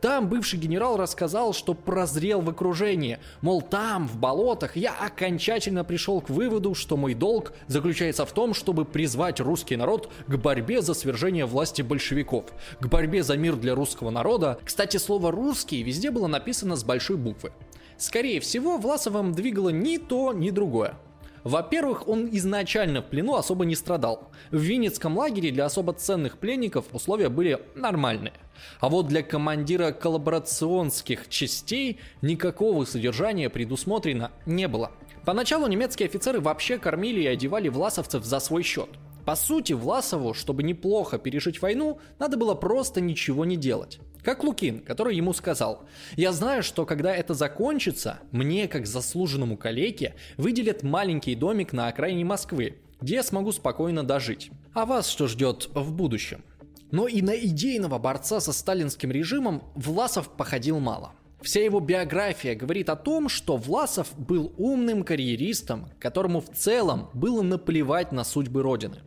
[0.00, 3.18] Там бывший генерал рассказал, что прозрел в окружении.
[3.40, 8.54] Мол, там, в болотах, я окончательно пришел к выводу, что мой долг заключается в том,
[8.54, 12.46] чтобы призвать русский народ к борьбе за свержение власти большевиков,
[12.80, 14.58] к борьбе за мир для русского народа.
[14.64, 17.52] Кстати, слово «русский» везде было написано с большой буквы.
[17.96, 20.96] Скорее всего, Власовым двигало ни то, ни другое.
[21.44, 24.30] Во-первых, он изначально в плену особо не страдал.
[24.50, 28.34] В Винницком лагере для особо ценных пленников условия были нормальные.
[28.80, 34.92] А вот для командира коллаборационских частей никакого содержания предусмотрено не было.
[35.24, 38.88] Поначалу немецкие офицеры вообще кормили и одевали власовцев за свой счет.
[39.24, 44.00] По сути, Власову, чтобы неплохо пережить войну, надо было просто ничего не делать.
[44.22, 45.84] Как Лукин, который ему сказал,
[46.16, 52.24] «Я знаю, что когда это закончится, мне, как заслуженному калеке, выделят маленький домик на окраине
[52.24, 54.50] Москвы, где я смогу спокойно дожить.
[54.74, 56.44] А вас что ждет в будущем?»
[56.92, 61.14] Но и на идейного борца со сталинским режимом Власов походил мало.
[61.40, 67.42] Вся его биография говорит о том, что Власов был умным карьеристом, которому в целом было
[67.42, 68.98] наплевать на судьбы Родины.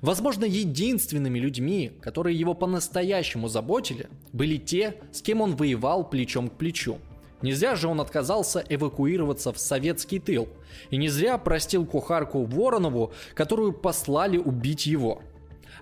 [0.00, 6.54] Возможно, единственными людьми, которые его по-настоящему заботили, были те, с кем он воевал плечом к
[6.54, 6.98] плечу.
[7.42, 10.48] Не зря же он отказался эвакуироваться в советский тыл.
[10.90, 15.22] И не зря простил кухарку Воронову, которую послали убить его–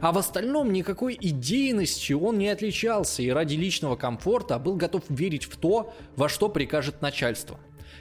[0.01, 5.45] а в остальном никакой идейностью он не отличался и ради личного комфорта был готов верить
[5.45, 7.59] в то, во что прикажет начальство.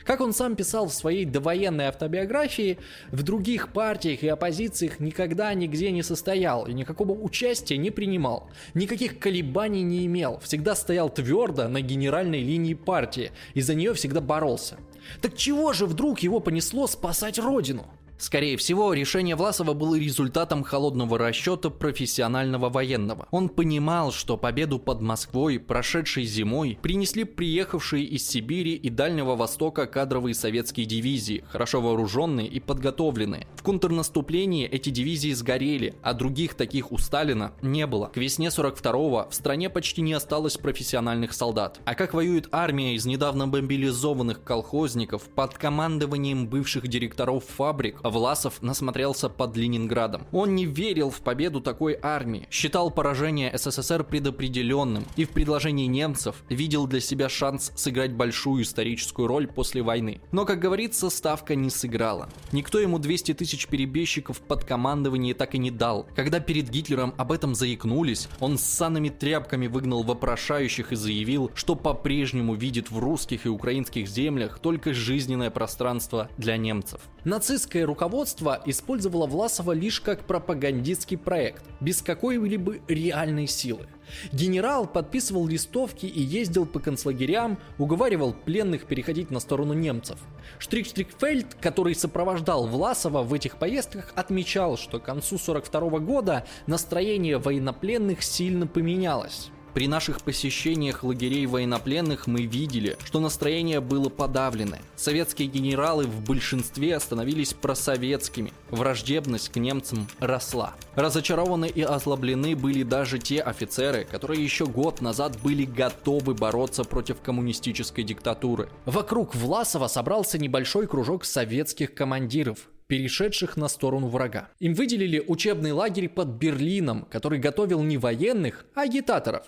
[0.10, 2.80] Как он сам писал в своей довоенной автобиографии,
[3.12, 9.20] в других партиях и оппозициях никогда нигде не состоял и никакого участия не принимал, никаких
[9.20, 14.80] колебаний не имел, всегда стоял твердо на генеральной линии партии и за нее всегда боролся.
[15.22, 17.86] Так чего же вдруг его понесло спасать родину?
[18.20, 23.30] Скорее всего, решение Власова было результатом холодного расчета профессионального военного.
[23.32, 29.88] Он понимал, что победу под Москвой, прошедшей зимой, принесли приехавшие из Сибири и Дальнего Востока
[29.88, 33.48] кадровые советские дивизии, хорошо вооруженные и подготовленные.
[33.56, 38.08] В контрнаступлении эти дивизии сгорели, а других таких у Сталина не было.
[38.08, 41.80] К весне 42-го в стране почти не осталось профессиональных солдат.
[41.86, 49.30] А как воюет армия из недавно мобилизованных колхозников под командованием бывших директоров фабрик, Власов насмотрелся
[49.30, 50.28] под Ленинградом.
[50.32, 56.44] Он не верил в победу такой армии, считал поражение СССР предопределенным и в предложении немцев
[56.50, 60.22] видел для себя шанс сыграть большую историческую роль после войны.
[60.32, 62.30] Но, как говорится, ставка не сыграла.
[62.52, 66.08] Никто ему 200 тысяч перебежчиков под командование так и не дал.
[66.16, 71.76] Когда перед Гитлером об этом заикнулись, он с санными тряпками выгнал вопрошающих и заявил, что
[71.76, 77.02] по-прежнему видит в русских и украинских землях только жизненное пространство для немцев.
[77.26, 83.88] Нацистское руководство использовало Власова лишь как пропагандистский проект, без какой-либо реальной силы.
[84.32, 90.18] Генерал подписывал листовки и ездил по концлагерям, уговаривал пленных переходить на сторону немцев.
[90.60, 98.24] Штрик-Штрикфельд, который сопровождал Власова в этих поездках, отмечал, что к концу 1942 года настроение военнопленных
[98.24, 99.52] сильно поменялось.
[99.74, 104.82] При наших посещениях лагерей военнопленных мы видели, что настроение было подавленное.
[104.96, 108.52] Советские генералы в большинстве становились просоветскими.
[108.72, 110.74] Враждебность к немцам росла.
[110.96, 117.22] Разочарованы и озлоблены были даже те офицеры, которые еще год назад были готовы бороться против
[117.22, 118.70] коммунистической диктатуры.
[118.86, 124.50] Вокруг Власова собрался небольшой кружок советских командиров, перешедших на сторону врага.
[124.60, 129.46] Им выделили учебный лагерь под Берлином, который готовил не военных, а агитаторов.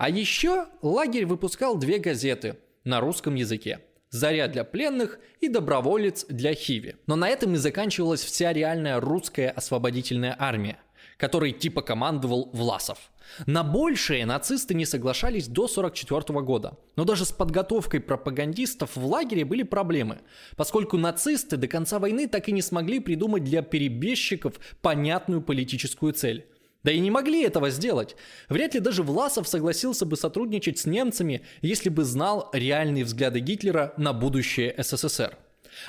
[0.00, 3.80] А еще лагерь выпускал две газеты на русском языке.
[4.08, 6.96] «Заря для пленных» и «Доброволец для Хиви».
[7.06, 10.78] Но на этом и заканчивалась вся реальная русская освободительная армия,
[11.18, 13.10] которой типа командовал Власов.
[13.44, 16.78] На большее нацисты не соглашались до 1944 года.
[16.96, 20.20] Но даже с подготовкой пропагандистов в лагере были проблемы,
[20.56, 26.46] поскольку нацисты до конца войны так и не смогли придумать для перебежчиков понятную политическую цель.
[26.82, 28.16] Да и не могли этого сделать.
[28.48, 33.92] Вряд ли даже Власов согласился бы сотрудничать с немцами, если бы знал реальные взгляды Гитлера
[33.96, 35.36] на будущее СССР.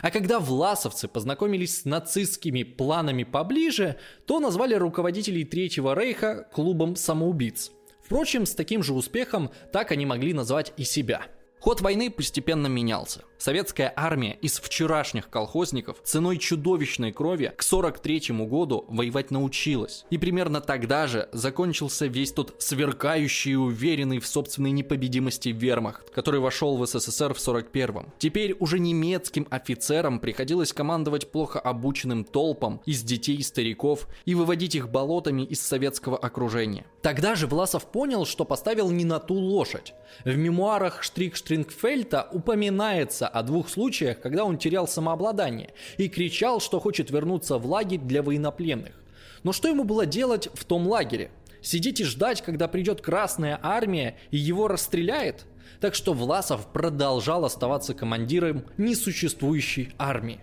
[0.02, 7.72] А когда власовцы познакомились с нацистскими планами поближе, то назвали руководителей Третьего Рейха клубом самоубийц.
[8.04, 11.26] Впрочем, с таким же успехом так они могли назвать и себя–
[11.62, 13.22] Ход войны постепенно менялся.
[13.42, 20.06] Советская армия из вчерашних колхозников ценой чудовищной крови к 43 году воевать научилась.
[20.12, 26.40] И примерно тогда же закончился весь тот сверкающий и уверенный в собственной непобедимости вермахт, который
[26.40, 28.14] вошел в СССР в 41-м.
[28.20, 34.76] Теперь уже немецким офицерам приходилось командовать плохо обученным толпам из детей и стариков и выводить
[34.76, 36.86] их болотами из советского окружения.
[37.02, 39.96] Тогда же Власов понял, что поставил не на ту лошадь.
[40.26, 46.80] В мемуарах Штрик Штрингфельта упоминается о двух случаях, когда он терял самообладание и кричал, что
[46.80, 48.94] хочет вернуться в лагерь для военнопленных.
[49.44, 51.32] Но что ему было делать в том лагере?
[51.62, 55.46] Сидеть и ждать, когда придет Красная Армия и его расстреляет?
[55.80, 60.40] Так что Власов продолжал оставаться командиром несуществующей армии.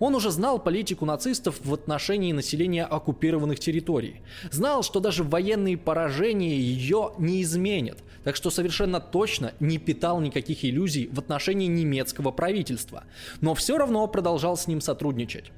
[0.00, 4.22] Он уже знал политику нацистов в отношении населения оккупированных территорий.
[4.50, 10.64] Знал, что даже военные поражения ее не изменят, так что совершенно точно не питал никаких
[10.64, 13.04] иллюзий в отношении немецкого правительства.
[13.42, 15.52] Но все равно продолжал с ним сотрудничать.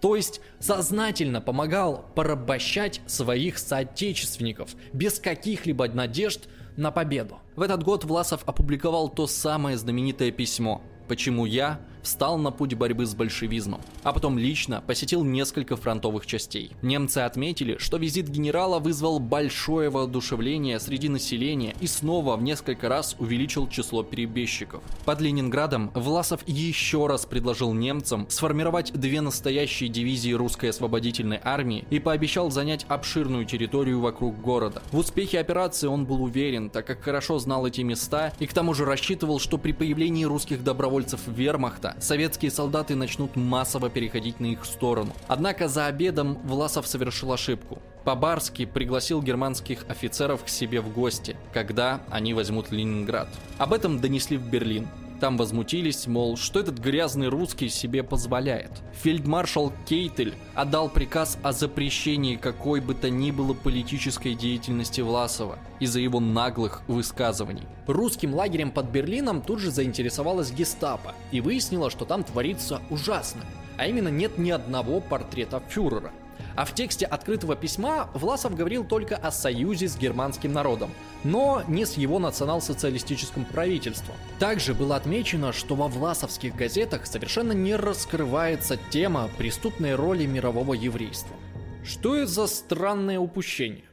[0.00, 7.38] То есть сознательно помогал порабощать своих соотечественников без каких-либо надежд на победу.
[7.54, 13.06] В этот год Власов опубликовал то самое знаменитое письмо «Почему я встал на путь борьбы
[13.06, 16.70] с большевизмом, а потом лично посетил несколько фронтовых частей.
[16.82, 23.16] Немцы отметили, что визит генерала вызвал большое воодушевление среди населения и снова в несколько раз
[23.18, 24.82] увеличил число перебежчиков.
[25.04, 31.98] Под Ленинградом Власов еще раз предложил немцам сформировать две настоящие дивизии русской освободительной армии и
[31.98, 34.82] пообещал занять обширную территорию вокруг города.
[34.92, 38.74] В успехе операции он был уверен, так как хорошо знал эти места и к тому
[38.74, 44.64] же рассчитывал, что при появлении русских добровольцев вермахта советские солдаты начнут массово переходить на их
[44.64, 45.12] сторону.
[45.28, 47.78] Однако за обедом Власов совершил ошибку.
[48.04, 53.28] Побарский пригласил германских офицеров к себе в гости, когда они возьмут Ленинград.
[53.58, 54.88] Об этом донесли в Берлин.
[55.24, 58.70] Там возмутились, мол, что этот грязный русский себе позволяет.
[59.02, 66.00] Фельдмаршал Кейтель отдал приказ о запрещении какой бы то ни было политической деятельности Власова из-за
[66.00, 67.66] его наглых высказываний.
[67.86, 73.40] Русским лагерем под Берлином тут же заинтересовалась гестапо и выяснила, что там творится ужасно.
[73.78, 76.12] А именно нет ни одного портрета фюрера–
[76.56, 80.90] а в тексте открытого письма Власов говорил только о союзе с германским народом,
[81.24, 84.16] но не с его национал-социалистическим правительством.
[84.38, 91.36] Также было отмечено, что во власовских газетах совершенно не раскрывается тема преступной роли мирового еврейства.
[91.84, 93.84] Что это за странное упущение?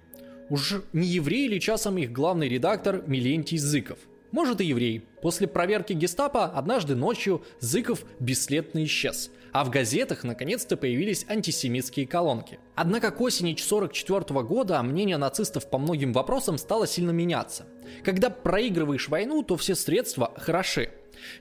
[0.49, 3.99] Уж не еврей ли часом их главный редактор Милентий Зыков?
[4.32, 5.05] Может и еврей.
[5.22, 12.60] После проверки гестапо однажды ночью Зыков бесследно исчез– а в газетах наконец-то появились антисемитские колонки.
[12.76, 17.66] Однако к осени 1944 года мнение нацистов по многим вопросам стало сильно меняться.
[18.04, 20.89] Когда проигрываешь войну, то все средства хороши.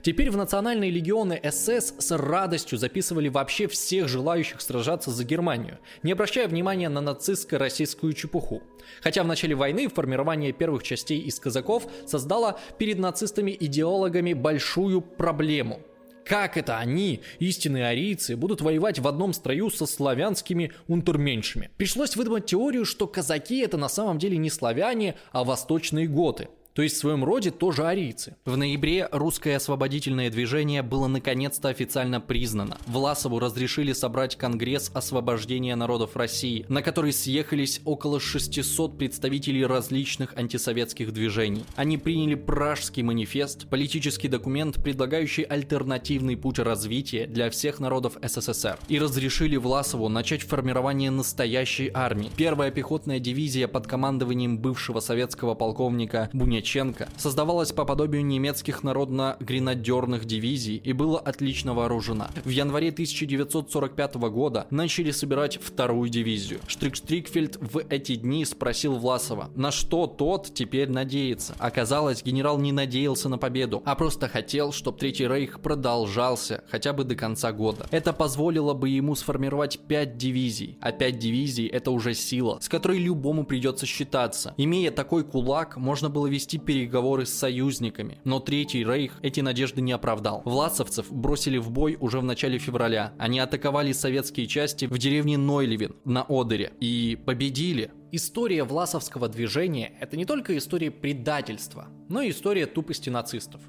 [0.01, 6.11] Теперь в национальные легионы СС с радостью записывали вообще всех желающих сражаться за Германию, не
[6.11, 8.61] обращая внимания на нацистско-российскую чепуху.
[9.01, 15.81] Хотя в начале войны формирование первых частей из казаков создало перед нацистами-идеологами большую проблему–
[16.25, 21.69] как это они, истинные арийцы, будут воевать в одном строю со славянскими унтерменьшами?
[21.77, 26.81] Пришлось выдумать теорию, что казаки это на самом деле не славяне, а восточные готы– то
[26.81, 28.35] есть в своем роде тоже арийцы.
[28.45, 32.77] В ноябре русское освободительное движение было наконец-то официально признано.
[32.87, 41.11] Власову разрешили собрать Конгресс освобождения народов России, на который съехались около 600 представителей различных антисоветских
[41.13, 41.65] движений.
[41.75, 48.99] Они приняли Пражский манифест, политический документ, предлагающий альтернативный путь развития для всех народов СССР, и
[48.99, 52.31] разрешили Власову начать формирование настоящей армии.
[52.37, 60.25] Первая пехотная дивизия под командованием бывшего советского полковника Буня Меченко создавалась по подобию немецких народно-гренадерных
[60.25, 62.29] дивизий и была отлично вооружена.
[62.45, 66.59] В январе 1945 года начали собирать вторую дивизию.
[66.67, 71.55] Штрик Штрикфельд в эти дни спросил Власова, на что тот теперь надеется.
[71.57, 77.05] Оказалось, генерал не надеялся на победу, а просто хотел, чтобы Третий Рейх продолжался хотя бы
[77.05, 77.87] до конца года.
[77.89, 82.99] Это позволило бы ему сформировать 5 дивизий, а 5 дивизий это уже сила, с которой
[82.99, 84.53] любому придется считаться.
[84.57, 88.19] Имея такой кулак, можно было вести вести переговоры с союзниками.
[88.23, 90.41] Но Третий Рейх эти надежды не оправдал.
[90.45, 93.13] Власовцев бросили в бой уже в начале февраля.
[93.17, 97.91] Они атаковали советские части в деревне Нойлевин на Одере и победили.
[98.11, 103.61] История власовского движения– это не только история предательства, но и история тупости нацистов.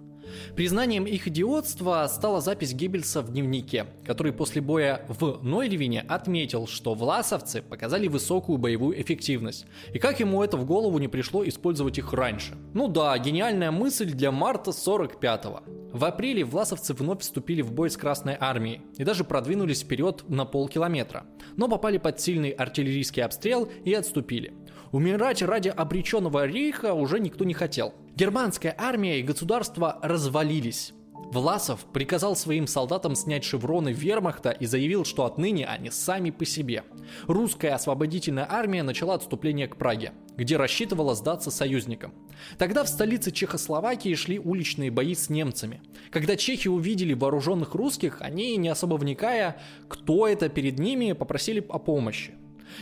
[0.56, 6.94] Признанием их идиотства стала запись Геббельса в дневнике, который после боя в Нойлевине отметил, что
[6.94, 12.12] власовцы показали высокую боевую эффективность, и как ему это в голову не пришло использовать их
[12.12, 12.54] раньше.
[12.74, 15.62] Ну да, гениальная мысль для марта 45-го.
[15.92, 20.46] В апреле власовцы вновь вступили в бой с Красной Армией и даже продвинулись вперед на
[20.46, 24.54] полкилометра, но попали под сильный артиллерийский обстрел и отступили.
[24.90, 27.94] Умирать ради обреченного рейха уже никто не хотел.
[28.14, 30.92] Германская армия и государство развалились.
[31.32, 36.84] Власов приказал своим солдатам снять шевроны вермахта и заявил, что отныне они сами по себе.
[37.26, 42.12] Русская освободительная армия начала отступление к Праге, где рассчитывала сдаться союзникам.
[42.58, 45.80] Тогда в столице Чехословакии шли уличные бои с немцами.
[46.10, 49.56] Когда чехи увидели вооруженных русских, они, не особо вникая,
[49.88, 52.34] кто это перед ними, попросили о помощи.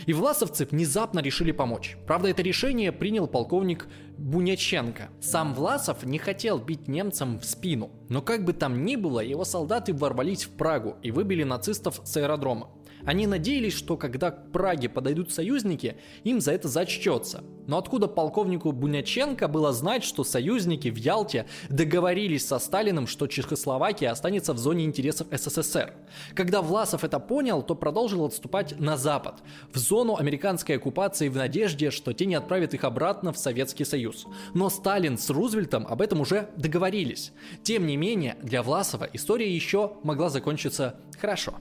[0.05, 1.97] И власовцы внезапно решили помочь.
[2.07, 3.87] Правда, это решение принял полковник
[4.17, 5.09] Буняченко.
[5.19, 9.45] Сам Власов не хотел бить немцам в спину, но как бы там ни было, его
[9.45, 12.69] солдаты ворвались в Прагу и выбили нацистов с аэродрома.
[13.05, 17.43] Они надеялись, что когда к Праге подойдут союзники, им за это зачтется.
[17.67, 24.11] Но откуда полковнику Буняченко было знать, что союзники в Ялте договорились со Сталиным, что Чехословакия
[24.11, 25.93] останется в зоне интересов СССР?
[26.35, 29.35] Когда Власов это понял, то продолжил отступать на запад,
[29.73, 34.25] в зону американской оккупации в надежде, что те не отправят их обратно в Советский Союз.
[34.53, 37.31] Но Сталин с Рузвельтом об этом уже договорились.
[37.63, 41.53] Тем не менее, для Власова история еще могла закончиться хорошо.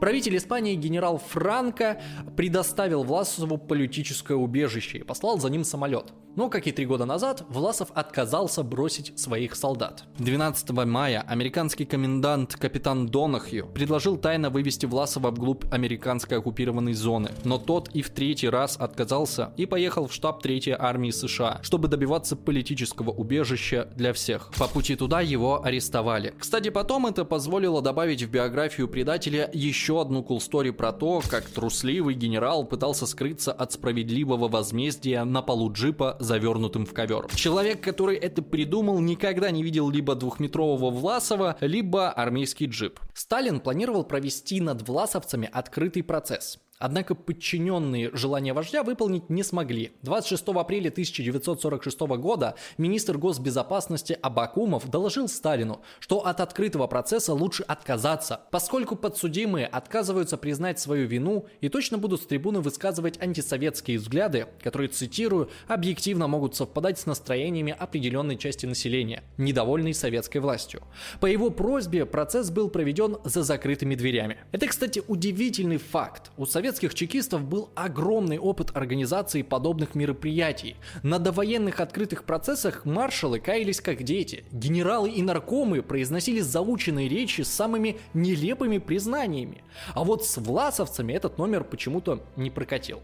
[0.00, 2.00] Правитель Испании генерал Франко
[2.36, 6.12] предоставил Власову политическое убежище и послал за ним самолет.
[6.38, 10.04] Но, как и три года назад, Власов отказался бросить своих солдат.
[10.18, 17.58] 12 мая американский комендант капитан Донахью предложил тайно вывести Власова вглубь американской оккупированной зоны, но
[17.58, 22.36] тот и в третий раз отказался и поехал в штаб Третьей армии США, чтобы добиваться
[22.36, 24.52] политического убежища для всех.
[24.56, 26.34] По пути туда его арестовали.
[26.38, 31.44] Кстати, потом это позволило добавить в биографию предателя еще одну cool story про то, как
[31.44, 37.28] трусливый генерал пытался скрыться от справедливого возмездия на полу джипа, завернутым в ковер.
[37.34, 42.98] Человек, который это придумал, никогда не видел либо двухметрового Власова, либо армейский джип.
[43.14, 46.58] Сталин планировал провести над власовцами открытый процесс.
[46.78, 49.92] Однако подчиненные желания вождя выполнить не смогли.
[50.02, 58.42] 26 апреля 1946 года министр госбезопасности Абакумов доложил Сталину, что от открытого процесса лучше отказаться,
[58.50, 64.88] поскольку подсудимые отказываются признать свою вину и точно будут с трибуны высказывать антисоветские взгляды, которые,
[64.88, 70.82] цитирую, объективно могут совпадать с настроениями определенной части населения, недовольной советской властью.
[71.20, 74.38] По его просьбе процесс был проведен за закрытыми дверями.
[74.52, 76.30] Это, кстати, удивительный факт.
[76.36, 80.76] У Совет советских чекистов был огромный опыт организации подобных мероприятий.
[81.02, 84.44] На довоенных открытых процессах маршалы каялись как дети.
[84.52, 89.64] Генералы и наркомы произносили заученные речи с самыми нелепыми признаниями.
[89.94, 93.00] А вот с власовцами этот номер почему-то не прокатил.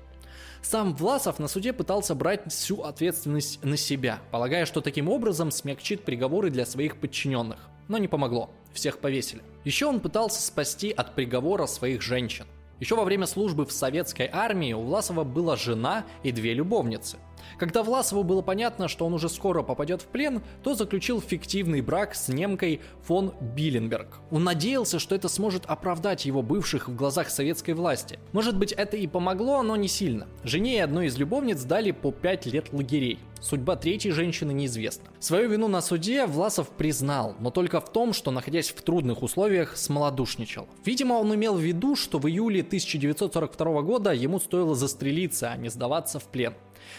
[0.60, 6.04] Сам Власов на суде пытался брать всю ответственность на себя, полагая, что таким образом смягчит
[6.04, 7.70] приговоры для своих подчиненных.
[7.88, 9.40] Но не помогло, всех повесили.
[9.64, 12.44] Еще он пытался спасти от приговора своих женщин.
[12.80, 17.18] Еще во время службы в советской армии у Власова была жена и две любовницы.
[17.58, 22.14] Когда Власову было понятно, что он уже скоро попадет в плен, то заключил фиктивный брак
[22.14, 24.20] с немкой фон Биленберг.
[24.30, 28.18] Он надеялся, что это сможет оправдать его бывших в глазах советской власти.
[28.32, 30.26] Может быть, это и помогло, но не сильно.
[30.42, 33.18] Жене и одной из любовниц дали по 5 лет лагерей.
[33.40, 35.10] Судьба третьей женщины неизвестна.
[35.20, 39.76] Свою вину на суде Власов признал, но только в том, что, находясь в трудных условиях,
[39.76, 40.66] смолодушничал.
[40.82, 45.68] Видимо, он имел в виду, что в июле 1942 года ему стоило застрелиться, а не
[45.68, 46.54] сдаваться в плен.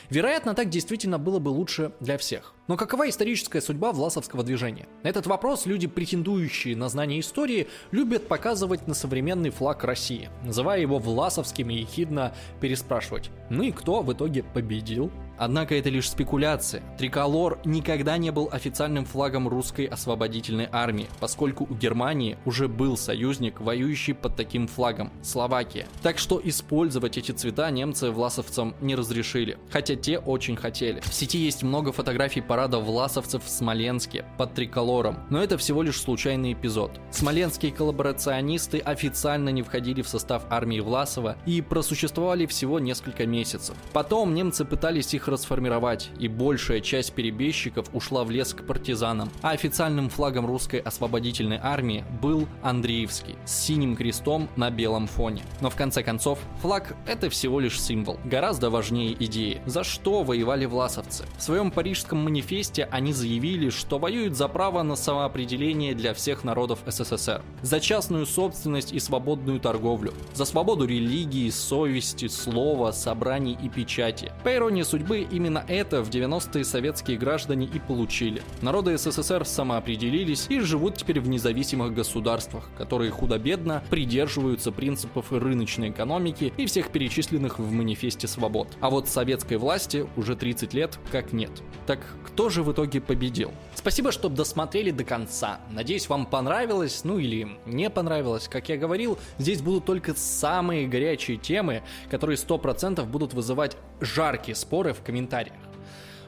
[0.09, 2.54] Вероятно, так действительно было бы лучше для всех.
[2.67, 4.87] Но какова историческая судьба власовского движения?
[5.03, 10.79] На этот вопрос люди, претендующие на знание истории, любят показывать на современный флаг России, называя
[10.79, 13.29] его власовским и ехидно переспрашивать.
[13.51, 15.11] Ну и кто в итоге победил?
[15.37, 16.81] Однако это лишь спекуляция.
[16.97, 23.59] Триколор никогда не был официальным флагом русской освободительной армии, поскольку у Германии уже был союзник,
[23.59, 25.87] воюющий под таким флагом– Словакия.
[26.01, 31.01] Так что использовать эти цвета немцы власовцам не разрешили, хотя те очень хотели.
[31.01, 35.99] В сети есть много фотографий парада власовцев в Смоленске под триколором, но это всего лишь
[35.99, 37.01] случайный эпизод.
[37.11, 43.75] Смоленские коллаборационисты официально не входили в состав армии Власова и просуществовали всего несколько месяцев.
[43.91, 49.29] Потом немцы пытались их расформировать, и большая часть перебежчиков ушла в лес к партизанам.
[49.41, 55.43] А официальным флагом русской освободительной армии был Андреевский с синим крестом на белом фоне.
[55.59, 58.17] Но в конце концов, флаг это всего лишь символ.
[58.23, 59.61] Гораздо важнее идеи.
[59.65, 61.25] За что воевали власовцы?
[61.37, 62.44] В своем парижском манифесте
[62.91, 68.93] они заявили, что воюют за право на самоопределение для всех народов СССР, за частную собственность
[68.93, 74.31] и свободную торговлю, за свободу религии, совести, слова, собраний и печати.
[74.43, 78.41] По иронии судьбы, бы именно это в 90-е советские граждане и получили.
[78.61, 86.53] Народы СССР самоопределились и живут теперь в независимых государствах, которые худо-бедно придерживаются принципов рыночной экономики
[86.57, 88.67] и всех перечисленных в манифесте свобод.
[88.81, 91.51] А вот советской власти уже 30 лет как нет.
[91.85, 91.99] Так
[92.35, 93.53] кто же в итоге победил?
[93.75, 95.61] Спасибо, что досмотрели до конца.
[95.71, 98.49] Надеюсь, вам понравилось, ну или не понравилось.
[98.49, 104.91] Как я говорил, здесь будут только самые горячие темы, которые 100% будут вызывать жаркие споры
[104.91, 105.55] в комментариях.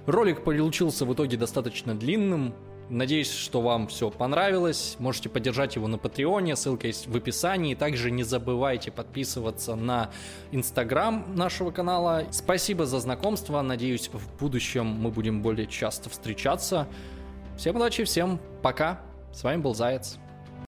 [0.05, 2.53] Ролик получился в итоге достаточно длинным.
[2.89, 4.95] Надеюсь, что вам все понравилось.
[4.99, 7.75] Можете поддержать его на Патреоне, ссылка есть в описании.
[7.75, 10.09] Также не забывайте подписываться на
[10.51, 12.25] Инстаграм нашего канала.
[12.31, 13.61] Спасибо за знакомство.
[13.61, 16.87] Надеюсь, в будущем мы будем более часто встречаться.
[17.57, 19.01] Всем удачи, всем пока.
[19.33, 20.17] С вами был Заяц.